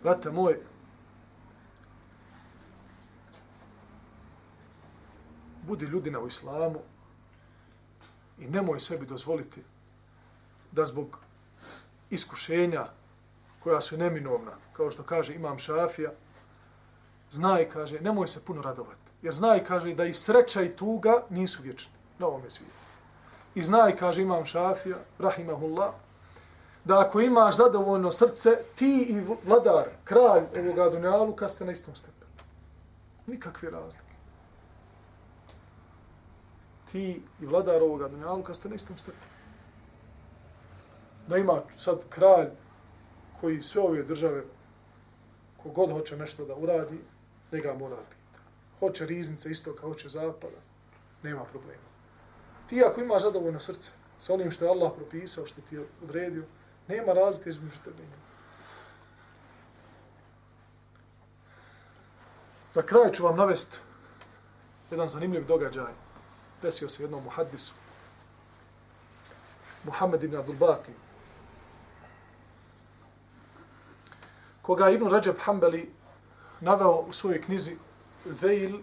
Brate 0.03 0.31
moj, 0.31 0.59
budi 5.67 5.85
ljudina 5.85 6.19
u 6.19 6.27
islamu 6.27 6.79
i 8.39 8.47
nemoj 8.47 8.79
sebi 8.79 9.05
dozvoliti 9.05 9.63
da 10.71 10.85
zbog 10.85 11.19
iskušenja 12.09 12.85
koja 13.63 13.81
su 13.81 13.97
neminovna, 13.97 14.51
kao 14.73 14.91
što 14.91 15.03
kaže 15.03 15.35
imam 15.35 15.59
šafija, 15.59 16.11
znaj, 17.31 17.69
kaže, 17.69 17.99
nemoj 17.99 18.27
se 18.27 18.45
puno 18.45 18.61
radovati. 18.61 19.11
Jer 19.21 19.33
znaj, 19.33 19.63
kaže, 19.63 19.93
da 19.93 20.05
i 20.05 20.13
sreća 20.13 20.61
i 20.61 20.75
tuga 20.75 21.23
nisu 21.29 21.63
vječni 21.63 21.93
na 22.19 22.27
ovome 22.27 22.49
svijetu. 22.49 22.75
I 23.55 23.63
znaj, 23.63 23.95
kaže 23.97 24.21
imam 24.21 24.45
šafija, 24.45 24.97
rahimahullah, 25.19 25.93
da 26.85 26.99
ako 26.99 27.21
imaš 27.21 27.57
zadovoljno 27.57 28.11
srce, 28.11 28.57
ti 28.75 29.05
i 29.09 29.21
vladar, 29.45 29.85
kralj 30.03 30.43
ovoga 30.59 30.89
dunjaluka 30.89 31.49
ste 31.49 31.65
na 31.65 31.71
istom 31.71 31.95
stepenu. 31.95 32.31
Nikakve 33.27 33.69
razlike. 33.69 34.14
Ti 36.91 37.21
i 37.41 37.45
vladar 37.45 37.81
ovoga 37.81 38.07
dunjaluka 38.07 38.53
ste 38.53 38.69
na 38.69 38.75
istom 38.75 38.97
stepenu. 38.97 39.33
Da 41.27 41.37
ima 41.37 41.61
sad 41.77 41.99
kralj 42.09 42.47
koji 43.41 43.61
sve 43.61 43.81
ove 43.81 44.03
države, 44.03 44.43
kogod 45.63 45.91
hoće 45.91 46.17
nešto 46.17 46.45
da 46.45 46.55
uradi, 46.55 46.99
njega 47.51 47.73
mora 47.73 47.97
pita. 48.09 48.39
Hoće 48.79 49.05
riznice 49.05 49.51
istoka, 49.51 49.81
hoće 49.81 50.09
zapada, 50.09 50.57
nema 51.23 51.43
problema. 51.43 51.89
Ti 52.67 52.83
ako 52.83 53.01
imaš 53.01 53.23
zadovoljno 53.23 53.59
srce 53.59 53.91
sa 54.19 54.33
onim 54.33 54.51
što 54.51 54.65
je 54.65 54.71
Allah 54.71 54.91
propisao, 54.95 55.45
što 55.45 55.61
ti 55.61 55.75
je 55.75 55.85
odredio, 56.03 56.43
Nema 56.87 57.13
razlike 57.13 57.49
između 57.49 57.77
tebe 57.83 58.03
i 58.03 58.05
njega. 58.05 58.25
Za 62.71 62.81
kraj 62.81 63.11
ću 63.11 63.23
vam 63.23 63.37
navesti 63.37 63.77
jedan 64.91 65.07
zanimljiv 65.07 65.45
događaj. 65.45 65.93
Desio 66.61 66.89
se 66.89 67.03
jednom 67.03 67.23
muhaddisu. 67.23 67.73
Muhammed 69.83 70.23
ibn 70.23 70.35
Abdul 70.35 70.55
Baqi. 70.55 70.91
Koga 74.61 74.89
Ibn 74.89 75.09
Rajab 75.09 75.37
Hanbali 75.39 75.91
naveo 76.61 77.05
u 77.09 77.13
svojoj 77.13 77.41
knjizi 77.41 77.77
Zeil 78.25 78.79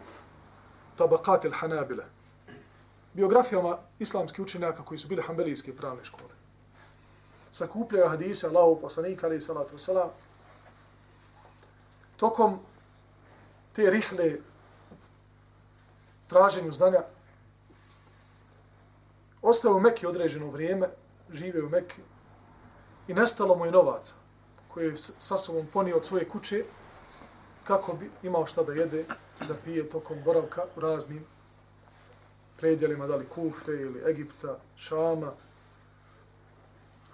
Tabaqat 0.98 1.44
il-Hanabila. 1.44 2.04
Biografijama 3.12 3.78
islamskih 3.98 4.44
učenjaka 4.44 4.84
koji 4.84 4.98
su 4.98 5.08
bili 5.08 5.22
hanbelijske 5.22 5.76
pravne 5.76 6.04
škole 6.04 6.42
sakupljaju 7.52 8.08
hadise 8.08 8.46
Allahu 8.46 8.80
poslanika 8.80 9.26
alaihi 9.26 9.40
salatu 9.40 9.76
wasalam. 9.76 10.08
Tokom 12.16 12.58
te 13.72 13.90
rihle 13.90 14.38
traženju 16.28 16.72
znanja 16.72 17.04
ostao 19.42 19.74
u 19.74 19.80
Mekke 19.80 20.08
određeno 20.08 20.50
vrijeme, 20.50 20.88
žive 21.32 21.62
u 21.62 21.68
Mekke 21.68 22.02
i 23.08 23.14
nestalo 23.14 23.56
mu 23.56 23.64
je 23.64 23.72
novaca 23.72 24.14
koje 24.68 24.86
je 24.86 24.96
sa 24.96 25.36
sobom 25.36 25.66
ponio 25.72 25.96
od 25.96 26.04
svoje 26.04 26.28
kuće 26.28 26.64
kako 27.64 27.92
bi 27.92 28.10
imao 28.22 28.46
šta 28.46 28.62
da 28.62 28.72
jede 28.72 29.04
da 29.48 29.54
pije 29.64 29.90
tokom 29.90 30.22
boravka 30.24 30.64
u 30.76 30.80
raznim 30.80 31.24
predjelima, 32.56 33.06
da 33.06 33.16
li 33.16 33.26
Kufe 33.26 33.72
ili 33.72 34.02
Egipta, 34.10 34.58
Šama, 34.76 35.32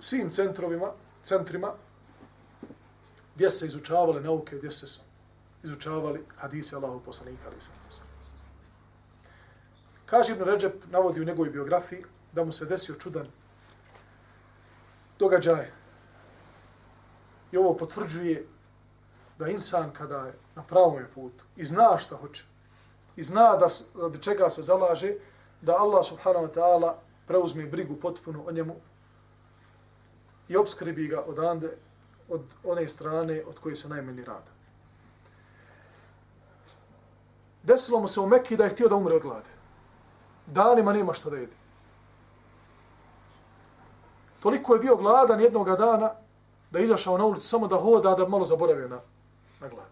svim 0.00 0.30
centrovima, 0.30 0.92
centrima 1.22 1.72
gdje 3.34 3.50
se 3.50 3.66
izučavale 3.66 4.20
nauke, 4.20 4.56
gdje 4.56 4.70
se 4.70 5.00
izučavali 5.62 6.24
hadise 6.36 6.76
Allahu 6.76 7.00
poslanika 7.00 7.42
ali 7.46 7.60
sam 7.60 7.74
Kaže 10.06 10.32
Ibn 10.32 10.44
Ređep, 10.44 10.84
navodi 10.90 11.20
u 11.20 11.24
njegovoj 11.24 11.50
biografiji, 11.50 12.04
da 12.32 12.44
mu 12.44 12.52
se 12.52 12.66
desio 12.66 12.94
čudan 12.94 13.26
događaj. 15.18 15.70
I 17.52 17.56
ovo 17.56 17.76
potvrđuje 17.76 18.46
da 19.38 19.48
insan 19.48 19.92
kada 19.92 20.26
je 20.26 20.34
na 20.54 20.62
pravom 20.62 20.98
je 20.98 21.10
putu 21.14 21.44
i 21.56 21.64
zna 21.64 21.98
šta 21.98 22.16
hoće 22.16 22.44
i 23.18 23.22
zna 23.22 23.56
da 23.56 23.66
od 23.94 24.20
čega 24.20 24.50
se 24.50 24.62
zalaže, 24.62 25.14
da 25.62 25.74
Allah 25.76 26.04
subhanahu 26.06 26.46
wa 26.46 26.54
ta'ala 26.54 26.92
preuzme 27.26 27.66
brigu 27.66 27.96
potpuno 27.96 28.44
o 28.46 28.52
njemu 28.52 28.76
i 30.48 30.56
obskrbi 30.56 31.08
ga 31.08 31.24
odande, 31.26 31.76
od 32.28 32.42
one 32.64 32.88
strane 32.88 33.42
od 33.46 33.58
koje 33.58 33.76
se 33.76 33.88
najmeni 33.88 34.24
rada. 34.24 34.52
Desilo 37.62 38.00
mu 38.00 38.08
se 38.08 38.20
u 38.20 38.26
Mekki 38.26 38.56
da 38.56 38.64
je 38.64 38.70
htio 38.70 38.88
da 38.88 38.96
umre 38.96 39.14
od 39.14 39.22
glade. 39.22 39.50
Danima 40.46 40.92
nema 40.92 41.14
šta 41.14 41.30
da 41.30 41.36
jede. 41.36 41.57
Toliko 44.42 44.74
je 44.74 44.80
bio 44.80 44.96
gladan 44.96 45.40
jednoga 45.40 45.76
dana 45.76 46.10
da 46.70 46.78
je 46.78 46.84
izašao 46.84 47.18
na 47.18 47.24
ulicu 47.24 47.48
samo 47.48 47.68
da 47.68 47.76
hoda, 47.76 48.14
da 48.14 48.28
malo 48.28 48.44
zaboravio 48.44 48.88
na, 48.88 49.00
na 49.60 49.68
glad. 49.68 49.88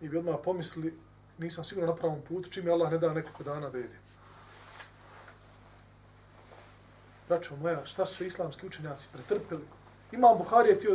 I 0.00 0.08
bi 0.08 0.18
odmah 0.18 0.36
pomisli, 0.44 0.98
nisam 1.38 1.64
sigurno 1.64 1.90
na 1.90 1.96
pravom 1.96 2.20
putu, 2.28 2.50
čim 2.50 2.66
je 2.66 2.72
Allah 2.72 2.92
ne 2.92 2.98
da 2.98 3.12
nekoliko 3.12 3.42
dana 3.42 3.70
da 3.70 3.78
jedi. 3.78 3.96
Braćo 7.28 7.56
moja, 7.56 7.86
šta 7.86 8.06
su 8.06 8.24
islamski 8.24 8.66
učenjaci 8.66 9.08
pretrpili? 9.12 9.64
Imam 10.12 10.38
Buharija 10.38 10.78
ti 10.78 10.88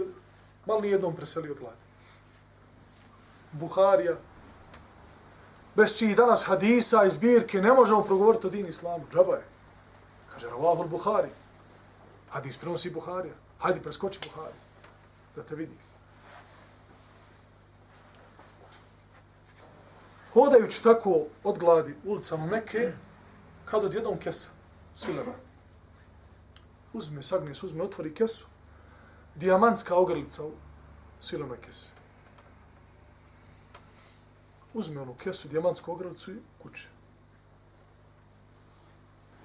malo 0.66 0.82
nijednom 0.82 1.16
preselio 1.16 1.52
od 1.52 1.60
gladi. 1.60 1.90
Buharija, 3.52 4.16
bez 5.80 5.96
čiji 5.96 6.16
danas 6.16 6.44
hadisa 6.44 7.06
i 7.06 7.10
zbirke 7.10 7.62
ne 7.62 7.74
možemo 7.74 8.04
progovoriti 8.04 8.48
o 8.48 8.50
din 8.50 8.66
islamu. 8.68 9.06
Džaba 9.14 9.36
je. 9.36 9.44
Kaže, 10.34 10.50
Ravahul 10.50 10.88
Buhari. 10.88 11.30
Hadis 12.30 12.58
prenosi 12.58 12.90
Buharija. 12.90 13.34
Hajde 13.60 13.82
preskoči 13.82 14.20
Buhari. 14.24 14.54
Da 15.36 15.44
te 15.44 15.56
vidi. 15.56 15.78
Hodajući 20.34 20.84
tako 20.84 21.26
od 21.44 21.58
gladi 21.58 21.96
ulicama 22.06 22.46
Mekke, 22.46 22.92
kad 23.66 23.84
od 23.84 23.94
jednom 23.94 24.20
kesa, 24.20 24.50
svileva. 24.94 25.34
Uzme, 26.94 27.24
sagne 27.24 27.56
se, 27.56 27.66
uzme, 27.66 27.84
otvori 27.84 28.14
kesu. 28.14 28.46
Dijamantska 29.36 29.96
ogrlica 29.96 30.44
u 30.44 30.52
svilenoj 31.20 31.58
kesi 31.62 31.99
uzme 34.74 35.02
onu 35.02 35.14
kesu, 35.14 35.48
dijamantsku 35.48 35.92
ogrlicu 35.92 36.32
i 36.32 36.38
kuće. 36.64 36.88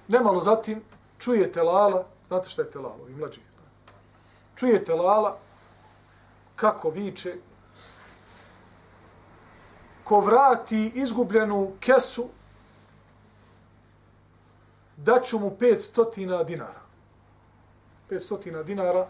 Nemalo 0.09 0.41
zatim 0.41 0.83
čuje 1.19 1.53
telala, 1.53 2.07
znate 2.29 2.49
šta 2.49 2.63
je 2.63 2.71
telalo, 2.71 3.09
i 3.09 3.15
mlađi. 3.15 3.41
Čuje 4.57 4.85
telala 4.85 5.39
kako 6.57 6.91
viče, 6.91 7.35
ko 10.05 10.21
vrati 10.21 10.93
izgubljenu 10.95 11.73
kesu, 11.81 12.29
daću 14.97 15.39
mu 15.39 15.57
500 15.61 16.45
dinara. 16.45 16.81
500 18.11 18.65
dinara. 18.65 19.09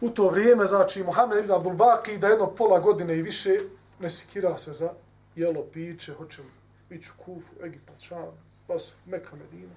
U 0.00 0.10
to 0.10 0.28
vrijeme, 0.28 0.66
znači, 0.66 1.04
Mohamed 1.04 1.38
ibn 1.38 1.52
Abdul 1.52 1.72
Baki, 1.72 2.18
da 2.18 2.28
jedno 2.28 2.46
pola 2.46 2.80
godine 2.80 3.16
i 3.16 3.22
više 3.22 3.60
ne 4.02 4.10
sikira 4.10 4.58
se 4.58 4.72
za 4.72 4.92
jelo, 5.36 5.64
piće, 5.72 6.14
hoće 6.14 6.42
li 6.42 6.48
ići 6.96 7.10
u 7.18 7.22
Kufu, 7.22 7.54
Egipat, 7.64 8.00
Šam, 8.00 8.26
Basu, 8.68 8.94
Meka, 9.06 9.36
Medina. 9.36 9.74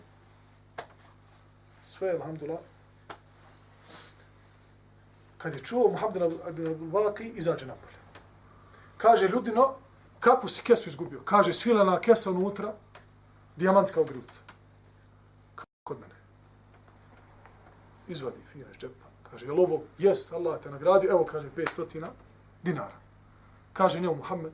Sve, 1.83 2.09
alhamdulillah. 2.09 2.59
Kad 5.37 5.53
je 5.53 5.59
čuo 5.59 5.91
Muhammed 5.91 6.15
ibn 6.15 6.39
Abdul 6.47 7.11
izađe 7.35 7.65
napolje. 7.65 7.95
Kaže, 8.97 9.27
ljudino, 9.27 9.75
kako 10.19 10.47
si 10.47 10.63
kesu 10.63 10.89
izgubio? 10.89 11.21
Kaže, 11.25 11.53
svilena 11.53 11.99
kesa 12.01 12.31
unutra, 12.31 12.73
dijamantska 13.55 14.01
ogrlica. 14.01 14.39
Kod 15.83 15.99
mene. 15.99 16.15
Izvadi 18.07 18.37
fina 18.51 18.65
iz 18.71 18.77
džepa. 18.77 19.05
Kaže, 19.31 19.45
jel 19.45 19.59
ovo? 19.59 19.83
Jes, 19.97 20.31
Allah 20.31 20.61
te 20.61 20.69
nagradio. 20.69 21.11
Evo, 21.11 21.25
kaže, 21.25 21.49
500 21.55 22.07
dinara. 22.63 23.04
Kaže 23.75 23.99
njemu 23.99 24.15
Muhammed, 24.15 24.53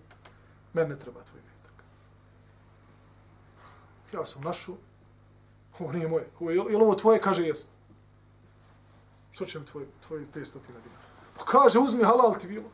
meni 0.73 0.89
ne 0.89 0.99
treba 0.99 1.23
tvoj 1.23 1.41
metak. 1.41 1.83
Ja 4.13 4.25
sam 4.25 4.41
našu, 4.41 4.75
ovo 5.79 5.91
nije 5.91 6.07
moje. 6.07 6.29
Ovo 6.39 6.49
je, 6.51 6.55
je 6.55 6.77
li 6.77 6.83
ovo 6.83 6.95
tvoje? 6.95 7.21
Kaže, 7.21 7.43
jest. 7.43 7.69
Što 9.31 9.45
će 9.45 9.59
mi 9.59 9.65
tvoj, 9.65 9.85
tvoj 10.07 10.25
te 10.31 10.45
stotina 10.45 10.79
dinara? 10.79 11.01
Pa 11.37 11.45
kaže, 11.45 11.79
uzmi 11.79 12.03
halal 12.03 12.37
ti 12.39 12.47
bilo. 12.47 12.69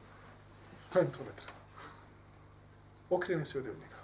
Meni 0.95 1.11
to 1.11 1.19
ne 1.19 1.31
treba. 1.35 1.59
Okreni 3.09 3.45
se 3.45 3.59
od 3.59 3.65
njega. 3.65 3.97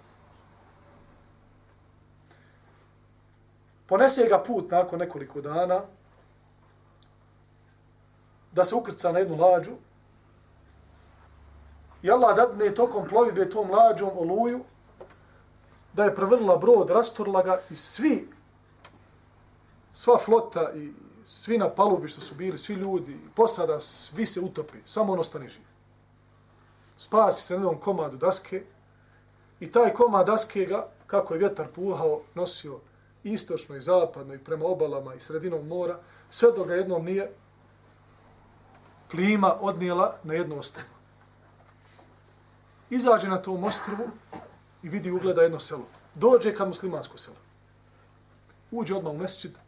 Ponese 3.87 4.27
ga 4.29 4.43
put 4.43 4.71
nakon 4.71 4.99
nekoliko 4.99 5.41
dana 5.41 5.81
da 8.51 8.63
se 8.63 8.75
ukrca 8.75 9.11
na 9.11 9.19
jednu 9.19 9.35
lađu 9.35 9.71
I 12.03 12.11
Allah 12.11 12.35
dadne 12.35 12.75
tokom 12.75 13.07
plovidbe 13.07 13.49
tom 13.49 13.67
mlađom 13.67 14.09
oluju, 14.17 14.59
da 15.93 16.03
je 16.03 16.15
prevrnila 16.15 16.57
brod, 16.57 16.89
rastorila 16.89 17.43
ga 17.43 17.61
i 17.69 17.75
svi, 17.75 18.29
sva 19.91 20.17
flota 20.17 20.71
i 20.75 20.91
svi 21.23 21.57
na 21.57 21.69
palubi 21.69 22.07
što 22.07 22.21
su 22.21 22.35
bili, 22.35 22.57
svi 22.57 22.73
ljudi, 22.73 23.19
posada, 23.35 23.79
svi 23.79 24.25
se 24.25 24.41
utopi, 24.41 24.77
samo 24.85 25.13
on 25.13 25.19
ostane 25.19 25.49
živ. 25.49 25.61
Spasi 26.95 27.43
se 27.43 27.53
na 27.53 27.59
jednom 27.59 27.79
komadu 27.79 28.17
daske 28.17 28.63
i 29.59 29.71
taj 29.71 29.93
komad 29.93 30.25
daske 30.25 30.65
ga, 30.65 30.87
kako 31.07 31.33
je 31.33 31.39
vjetar 31.39 31.67
puhao, 31.75 32.21
nosio 32.33 32.79
istočno 33.23 33.75
i 33.75 33.81
zapadno 33.81 34.33
i 34.33 34.43
prema 34.43 34.65
obalama 34.65 35.15
i 35.15 35.19
sredinom 35.19 35.67
mora, 35.67 35.99
sve 36.29 36.51
do 36.51 36.63
ga 36.63 36.75
jednom 36.75 37.05
nije 37.05 37.31
plima 39.11 39.57
odnijela 39.61 40.15
na 40.23 40.33
jedno 40.33 40.59
ostrvo 40.59 40.92
izađe 42.95 43.29
na 43.29 43.37
tom 43.41 43.63
ostrvu 43.63 44.07
i 44.83 44.89
vidi 44.89 45.11
ugleda 45.11 45.41
jedno 45.41 45.59
selo. 45.59 45.85
Dođe 46.15 46.55
kad 46.55 46.67
muslimansko 46.67 47.17
selo. 47.17 47.37
Uđe 48.71 48.95
odmah 48.95 49.13
u 49.13 49.17
mesečit. 49.17 49.59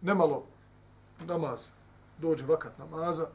Nemalo 0.00 0.44
namaz. 1.26 1.68
Dođe 2.18 2.46
vakat 2.46 2.78
namaza. 2.78 3.26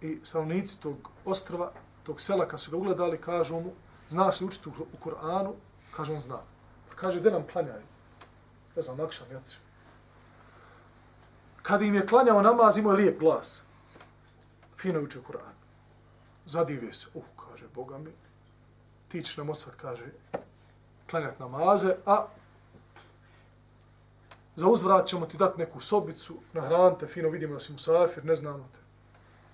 I 0.00 0.20
stanovnici 0.22 0.80
tog 0.80 1.10
ostrva, 1.24 1.72
tog 2.02 2.20
sela, 2.20 2.48
kad 2.48 2.60
su 2.60 2.70
ga 2.70 2.76
ugledali, 2.76 3.20
kažu 3.20 3.60
mu, 3.60 3.72
znaš 4.08 4.40
li 4.40 4.46
učiti 4.46 4.68
u 4.68 4.96
Koranu? 4.98 5.54
Kaže 5.90 6.12
on, 6.12 6.18
zna. 6.18 6.38
Kaže, 6.96 7.20
gdje 7.20 7.30
nam 7.30 7.46
klanjaju? 7.52 7.82
Ne 8.76 8.82
znam, 8.82 8.96
nakšan, 8.96 9.26
jaciju. 9.32 9.58
Kad 11.62 11.82
im 11.82 11.94
je 11.94 12.06
klanjao 12.06 12.42
namaz, 12.42 12.78
imao 12.78 12.92
je 12.92 12.96
lijep 12.96 13.20
glas 13.20 13.69
fino 14.80 15.00
uče 15.00 15.18
Kur'an. 15.26 15.54
Zadive 16.46 16.92
se, 16.92 17.06
uh, 17.14 17.24
kaže, 17.36 17.68
Boga 17.74 17.98
mi, 17.98 18.12
ti 19.08 19.22
ćeš 19.22 19.36
nam 19.36 19.50
osad, 19.50 19.76
kaže, 19.76 20.04
klanjat 21.10 21.38
namaze, 21.38 21.94
a 22.06 22.26
za 24.56 24.68
uzvrat 24.68 25.06
ćemo 25.06 25.26
ti 25.26 25.36
dati 25.36 25.58
neku 25.58 25.80
sobicu, 25.80 26.34
nahranite, 26.52 27.06
fino 27.06 27.28
vidimo 27.28 27.54
da 27.54 27.60
si 27.60 27.72
musafir, 27.72 28.24
ne 28.24 28.34
znamo 28.34 28.68
te. 28.72 28.78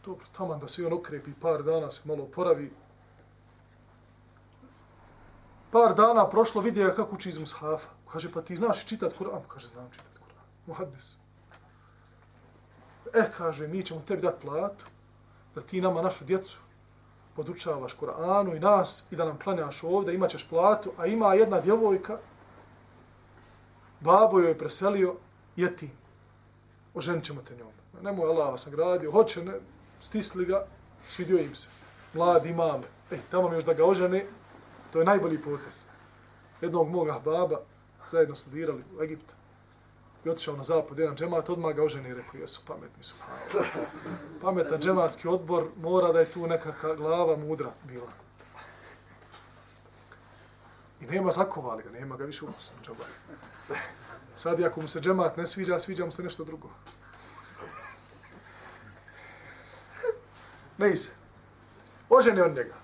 Dobro, 0.05 0.27
taman 0.37 0.61
da 0.61 0.69
se 0.69 0.87
on 0.87 0.93
okrepi 0.93 1.31
par 1.41 1.63
dana, 1.63 1.91
se 1.91 2.09
malo 2.09 2.25
oporavi. 2.25 2.73
Par 5.71 5.95
dana 5.95 6.29
prošlo, 6.29 6.61
vidi 6.63 6.83
ga 6.83 6.95
kako 6.95 7.15
uči 7.15 7.29
iz 7.29 7.39
mushafa. 7.39 7.89
Kaže, 8.13 8.33
pa 8.33 8.43
ti 8.43 8.57
znaš 8.57 8.85
čitat 8.85 9.15
Kur'an? 9.19 9.43
Kaže, 9.49 9.69
znam 9.69 9.91
čitat 9.91 10.19
Kur'an. 10.19 10.47
Muhaddis. 10.67 11.17
E, 13.15 13.31
kaže, 13.37 13.69
mi 13.69 13.83
ćemo 13.83 14.01
tebi 14.07 14.23
dati 14.23 14.47
platu, 14.47 14.85
da 15.57 15.63
ti 15.63 15.81
nama 15.81 16.03
našu 16.03 16.25
djecu 16.25 16.59
podučavaš 17.37 17.97
Kur'anu 18.01 18.57
i 18.57 18.61
nas 18.61 19.07
i 19.11 19.17
da 19.17 19.25
nam 19.25 19.39
klanjaš 19.39 19.83
ovdje, 19.85 20.15
imat 20.15 20.31
ćeš 20.31 20.49
platu, 20.49 20.93
a 20.99 21.07
ima 21.07 21.35
jedna 21.35 21.61
djevojka, 21.61 22.19
babo 24.01 24.41
joj 24.41 24.49
je 24.49 24.59
preselio, 24.59 25.15
je 25.57 25.77
ti, 25.77 25.91
oženit 26.95 27.25
ćemo 27.25 27.43
te 27.43 27.57
njom. 27.57 27.73
Nemoj 28.03 28.31
Allah 28.31 28.51
vas 28.51 28.67
nagradio, 28.67 29.11
hoće, 29.11 29.45
ne, 29.45 29.53
stisli 30.01 30.45
ga, 30.45 30.67
svidio 31.09 31.39
im 31.39 31.55
se. 31.55 31.69
Mlad 32.15 32.47
imam, 32.47 32.83
ej, 33.11 33.19
tamo 33.31 33.53
još 33.53 33.65
da 33.65 33.75
ga 33.75 33.85
ožene, 33.85 34.25
to 34.93 34.99
je 34.99 35.05
najbolji 35.05 35.43
potez. 35.43 35.85
Jednog 36.61 36.89
moga 36.89 37.21
baba, 37.25 37.61
zajedno 38.11 38.35
studirali 38.35 38.85
u 38.99 39.03
Egiptu, 39.03 39.35
i 40.27 40.31
otišao 40.31 40.57
na 40.57 40.65
zapad, 40.65 40.99
jedan 40.99 41.17
džemat, 41.17 41.49
odmah 41.51 41.75
ga 41.75 41.85
oženi 41.85 42.09
i 42.09 42.15
rekao, 42.15 42.41
jesu 42.41 42.61
pametni 42.67 43.03
su. 43.03 43.15
Pametan 44.43 44.81
džematski 44.81 45.29
odbor, 45.29 45.69
mora 45.77 46.13
da 46.13 46.21
je 46.21 46.31
tu 46.31 46.47
nekakva 46.47 46.95
glava 46.95 47.37
mudra 47.37 47.73
bila. 47.85 48.11
I 51.01 51.07
nema 51.07 51.31
zakovali 51.31 51.83
ga, 51.83 51.91
nema 51.91 52.17
ga 52.17 52.25
više 52.25 52.45
uposno, 52.45 52.77
džabari. 52.83 53.11
Sad, 54.35 54.63
ako 54.63 54.81
mu 54.81 54.89
se 54.89 55.01
džemat 55.01 55.37
ne 55.37 55.47
sviđa, 55.47 55.81
sviđa 55.81 56.05
mu 56.05 56.11
se 56.11 56.23
nešto 56.23 56.45
drugo. 56.45 56.69
Ne 60.79 60.91
ise. 60.91 61.13
Oženi 62.09 62.41
od 62.41 62.55
njega. 62.55 62.75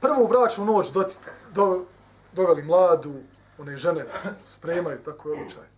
Prvu 0.00 0.28
bračnu 0.28 0.64
noć 0.64 0.92
do, 0.92 1.08
do, 1.54 1.84
doveli 2.32 2.62
mladu, 2.62 3.14
one 3.58 3.76
žene 3.76 4.04
spremaju, 4.48 4.98
tako 5.04 5.28
je 5.28 5.40
običaj. 5.42 5.77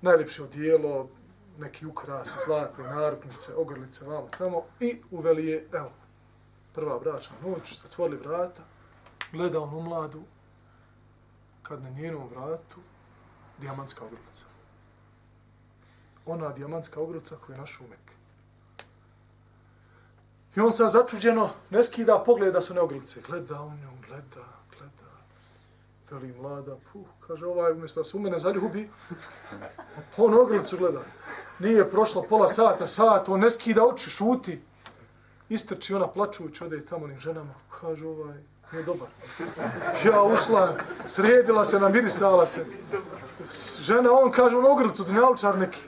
Najljepše 0.00 0.42
odijelo, 0.42 1.08
neki 1.58 1.86
ukras, 1.86 2.36
zlatne 2.44 2.84
naruknice, 2.84 3.54
ogrlice, 3.54 4.04
vamo 4.04 4.28
tamo. 4.38 4.62
I 4.80 5.02
uveli 5.10 5.46
je, 5.46 5.68
evo, 5.72 5.92
prva 6.72 6.98
bračna 6.98 7.36
noć, 7.44 7.82
zatvorili 7.82 8.20
vrata, 8.20 8.62
gleda 9.32 9.60
onu 9.60 9.80
mladu, 9.80 10.22
kad 11.62 11.82
na 11.82 11.90
njenom 11.90 12.28
vratu, 12.28 12.80
dijamantska 13.58 14.04
ogrlica. 14.04 14.44
Ona 16.26 16.52
dijamantska 16.52 17.00
ogrlica 17.00 17.36
koju 17.36 17.54
je 17.54 17.60
našao 17.60 17.86
u 17.86 17.88
Mekke. 17.88 18.14
I 20.56 20.60
on 20.60 20.72
se 20.72 20.88
začuđeno 20.88 21.50
ne 21.70 21.82
skida 21.82 22.22
pogleda 22.26 22.60
su 22.60 22.74
neogrlice. 22.74 23.20
Gleda 23.26 23.62
u 23.62 23.70
nju, 23.70 23.90
gleda. 24.06 24.44
Veli 26.10 26.32
mlada, 26.32 26.76
puh, 26.92 27.06
kaže 27.26 27.46
ovaj 27.46 27.72
umjesto 27.72 28.00
da 28.00 28.04
se 28.04 28.16
u 28.16 28.20
mene 28.20 28.38
zaljubi, 28.38 28.90
pa 30.16 30.22
on 30.22 30.34
ogrlicu 30.34 30.76
gleda. 30.76 31.00
Nije 31.58 31.90
prošlo 31.90 32.22
pola 32.22 32.48
sata, 32.48 32.86
sat, 32.86 33.28
on 33.28 33.40
ne 33.40 33.50
skida 33.50 33.84
oči, 33.84 34.10
šuti. 34.10 34.62
Istrči 35.48 35.94
ona 35.94 36.08
plačući, 36.08 36.64
ode 36.64 36.76
i 36.76 36.86
tamo 36.86 37.04
onim 37.04 37.20
ženama. 37.20 37.54
Kaže 37.80 38.06
ovaj, 38.06 38.38
nije 38.72 38.84
dobar. 38.84 39.08
Ja 40.04 40.22
ušla, 40.22 40.76
sredila 41.04 41.64
se, 41.64 41.80
namirisala 41.80 42.46
se. 42.46 42.66
Žena, 43.80 44.12
on 44.12 44.30
kaže, 44.30 44.56
on 44.56 44.66
ogrlicu, 44.66 45.04
dunjalučar 45.04 45.58
neki. 45.58 45.80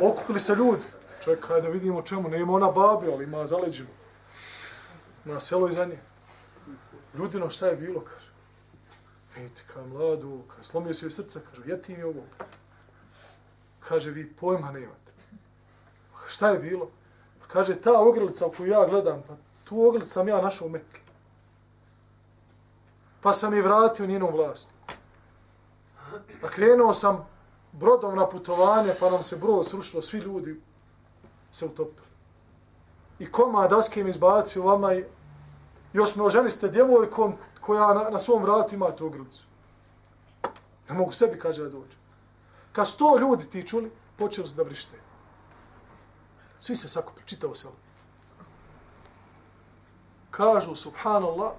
Okupili 0.00 0.40
se 0.40 0.54
ljudi. 0.54 0.82
Čekaj 1.24 1.60
da 1.60 1.68
vidimo 1.68 2.02
čemu, 2.02 2.28
ne 2.28 2.40
ima 2.40 2.52
ona 2.52 2.70
babi, 2.70 3.12
ali 3.12 3.24
ima 3.24 3.46
zaleđenu. 3.46 3.88
Ima 5.24 5.40
selo 5.40 5.68
iza 5.68 5.84
nje. 5.84 5.98
Ljudino, 7.14 7.50
šta 7.50 7.66
je 7.66 7.76
bilo, 7.76 8.00
kaže. 8.00 8.21
Vidite, 9.36 9.62
kaj 9.66 9.86
mladu, 9.86 10.42
kaj 10.48 10.64
slomio 10.64 10.94
se 10.94 11.06
joj 11.06 11.10
srca, 11.10 11.40
kaže, 11.40 11.62
jeti 11.70 11.96
mi 11.96 12.02
ovo. 12.02 12.22
Kaže, 13.80 14.10
vi 14.10 14.32
pojma 14.32 14.72
nemate. 14.72 15.12
Pa 16.12 16.28
šta 16.28 16.50
je 16.50 16.58
bilo? 16.58 16.90
Pa 17.40 17.46
kaže, 17.46 17.80
ta 17.80 18.00
ogrlica 18.00 18.48
koju 18.56 18.70
ja 18.70 18.86
gledam, 18.86 19.22
pa 19.28 19.36
tu 19.64 19.86
ogrlicu 19.88 20.12
sam 20.12 20.28
ja 20.28 20.42
našao 20.42 20.66
u 20.66 20.70
Mekke. 20.70 21.00
Pa 23.20 23.32
sam 23.32 23.54
je 23.54 23.62
vratio 23.62 24.06
njenom 24.06 24.32
vlast. 24.32 24.68
Pa 26.40 26.48
krenuo 26.48 26.94
sam 26.94 27.26
brodom 27.72 28.16
na 28.16 28.28
putovanje, 28.28 28.94
pa 29.00 29.10
nam 29.10 29.22
se 29.22 29.36
brod 29.36 29.68
srušilo, 29.68 30.02
svi 30.02 30.18
ljudi 30.18 30.60
se 31.52 31.66
utopili. 31.66 32.06
I 33.18 33.30
koma 33.30 33.68
daske 33.68 34.04
mi 34.04 34.10
izbacio 34.10 34.62
vama 34.62 34.94
i 34.94 35.04
još 35.92 36.16
me 36.16 36.22
oženiste 36.22 36.68
djevojkom 36.68 37.34
koja 37.62 37.94
na, 37.94 38.10
na 38.10 38.18
svom 38.18 38.42
vratu 38.42 38.74
ima 38.74 38.90
tu 38.90 39.06
ogrlicu. 39.06 39.46
Ne 40.88 40.94
mogu 40.94 41.12
sebi, 41.12 41.38
kaže, 41.38 41.62
da 41.62 41.68
dođu. 41.68 41.96
Kad 42.72 42.86
sto 42.86 43.16
ljudi 43.18 43.50
ti 43.50 43.66
čuli, 43.66 43.90
počeli 44.16 44.48
su 44.48 44.56
da 44.56 44.62
vrište. 44.62 44.98
Svi 46.58 46.76
se 46.76 46.88
sakupili, 46.88 47.26
čitavo 47.26 47.54
se. 47.54 47.68
Kažu, 50.30 50.74
subhanallah, 50.74 51.52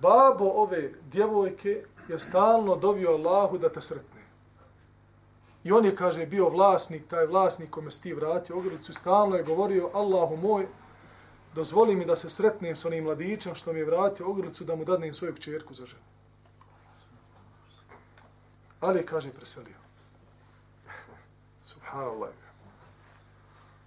babo 0.00 0.44
ove 0.44 0.92
djevojke 1.10 1.84
je 2.08 2.18
stalno 2.18 2.76
dovio 2.76 3.10
Allahu 3.10 3.58
da 3.58 3.68
te 3.68 3.80
sretne. 3.80 4.22
I 5.64 5.72
on 5.72 5.84
je, 5.84 5.96
kaže, 5.96 6.26
bio 6.26 6.48
vlasnik, 6.48 7.08
taj 7.08 7.26
vlasnik 7.26 7.70
kome 7.70 7.90
si 7.90 8.02
ti 8.02 8.14
vratio 8.14 8.56
ogrlicu, 8.56 8.94
stalno 8.94 9.36
je 9.36 9.42
govorio, 9.42 9.90
Allahu 9.94 10.36
moj, 10.36 10.68
dozvoli 11.56 11.96
mi 11.96 12.04
da 12.04 12.16
se 12.16 12.30
sretnem 12.30 12.76
s 12.76 12.84
onim 12.84 13.04
mladićem 13.04 13.54
što 13.54 13.72
mi 13.72 13.78
je 13.78 13.84
vratio 13.84 14.30
ogrlicu, 14.30 14.64
da 14.64 14.76
mu 14.76 14.84
dadnem 14.84 15.14
svoju 15.14 15.34
kćerku 15.34 15.74
za 15.74 15.86
ženu. 15.86 16.02
Ali, 18.80 19.06
kaže, 19.06 19.30
preselio. 19.32 19.76
Subhanallah. 21.62 22.30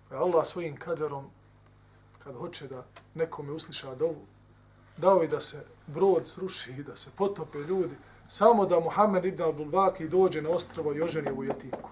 Pa 0.09 0.15
Allah 0.15 0.47
svojim 0.47 0.78
kaderom, 0.78 1.30
kad 2.24 2.36
hoće 2.36 2.67
da 2.67 2.86
nekome 3.13 3.51
usliša 3.51 3.95
dovu, 3.95 4.26
dao 4.97 5.22
je 5.22 5.28
da 5.28 5.41
se 5.41 5.65
brod 5.88 6.28
sruši 6.28 6.72
i 6.72 6.84
da 6.84 6.95
se 6.95 7.11
potope 7.17 7.57
ljudi, 7.57 7.95
samo 8.28 8.65
da 8.65 8.80
Muhammed 8.80 9.26
ibn 9.26 9.43
Abdul 9.43 9.65
Baki 9.65 10.07
dođe 10.07 10.41
na 10.41 10.49
ostravo 10.49 10.93
i 10.93 11.01
oženi 11.01 11.32
ovu 11.32 11.43
jetinku. 11.43 11.89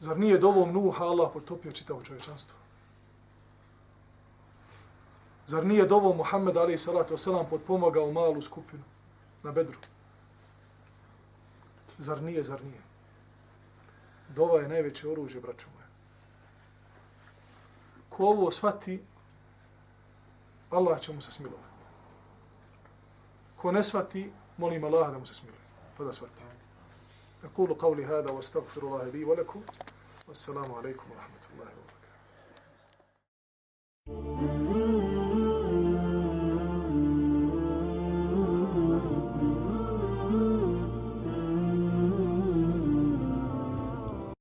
Zar 0.00 0.18
nije 0.18 0.38
dovom 0.38 0.72
Nuha 0.72 1.04
Allah 1.04 1.30
potopio 1.32 1.72
čitavo 1.72 2.02
čovječanstvo? 2.02 2.58
Zar 5.46 5.66
nije 5.66 5.86
dovom 5.86 6.16
Muhammed 6.16 6.56
ali 6.56 6.78
salatu 6.78 7.14
wasalam 7.14 7.48
potpomagao 7.50 8.12
malu 8.12 8.42
skupinu 8.42 8.82
na 9.42 9.52
bedru? 9.52 9.78
Zar 11.98 12.22
nije, 12.22 12.42
zar 12.42 12.64
nije? 12.64 12.82
Dova 14.28 14.60
je 14.60 14.68
najveće 14.68 15.08
oružje, 15.08 15.40
braću 15.40 15.66
moje. 15.74 15.86
Ko 18.08 18.24
ovo 18.24 18.50
shvati, 18.50 19.02
Allah 20.70 21.00
će 21.00 21.12
mu 21.12 21.22
se 21.22 21.32
smilovati. 21.32 21.68
Ko 23.56 23.72
ne 23.72 23.84
svati, 23.84 24.32
molim 24.56 24.84
Allah 24.84 25.12
da 25.12 25.18
mu 25.18 25.26
se 25.26 25.34
smiluje. 25.34 25.60
Pa 25.96 26.04
da 26.04 26.12
svati. 26.12 26.57
أقول 27.44 27.74
قولي 27.74 28.04
هذا 28.04 28.30
واستغفر 28.30 28.82
الله 28.82 29.04
لي 29.04 29.24
ولكم 29.24 29.62
والسلام 30.28 30.72
عليكم 30.72 31.10
ورحمة 31.10 31.26
الله. 31.26 31.37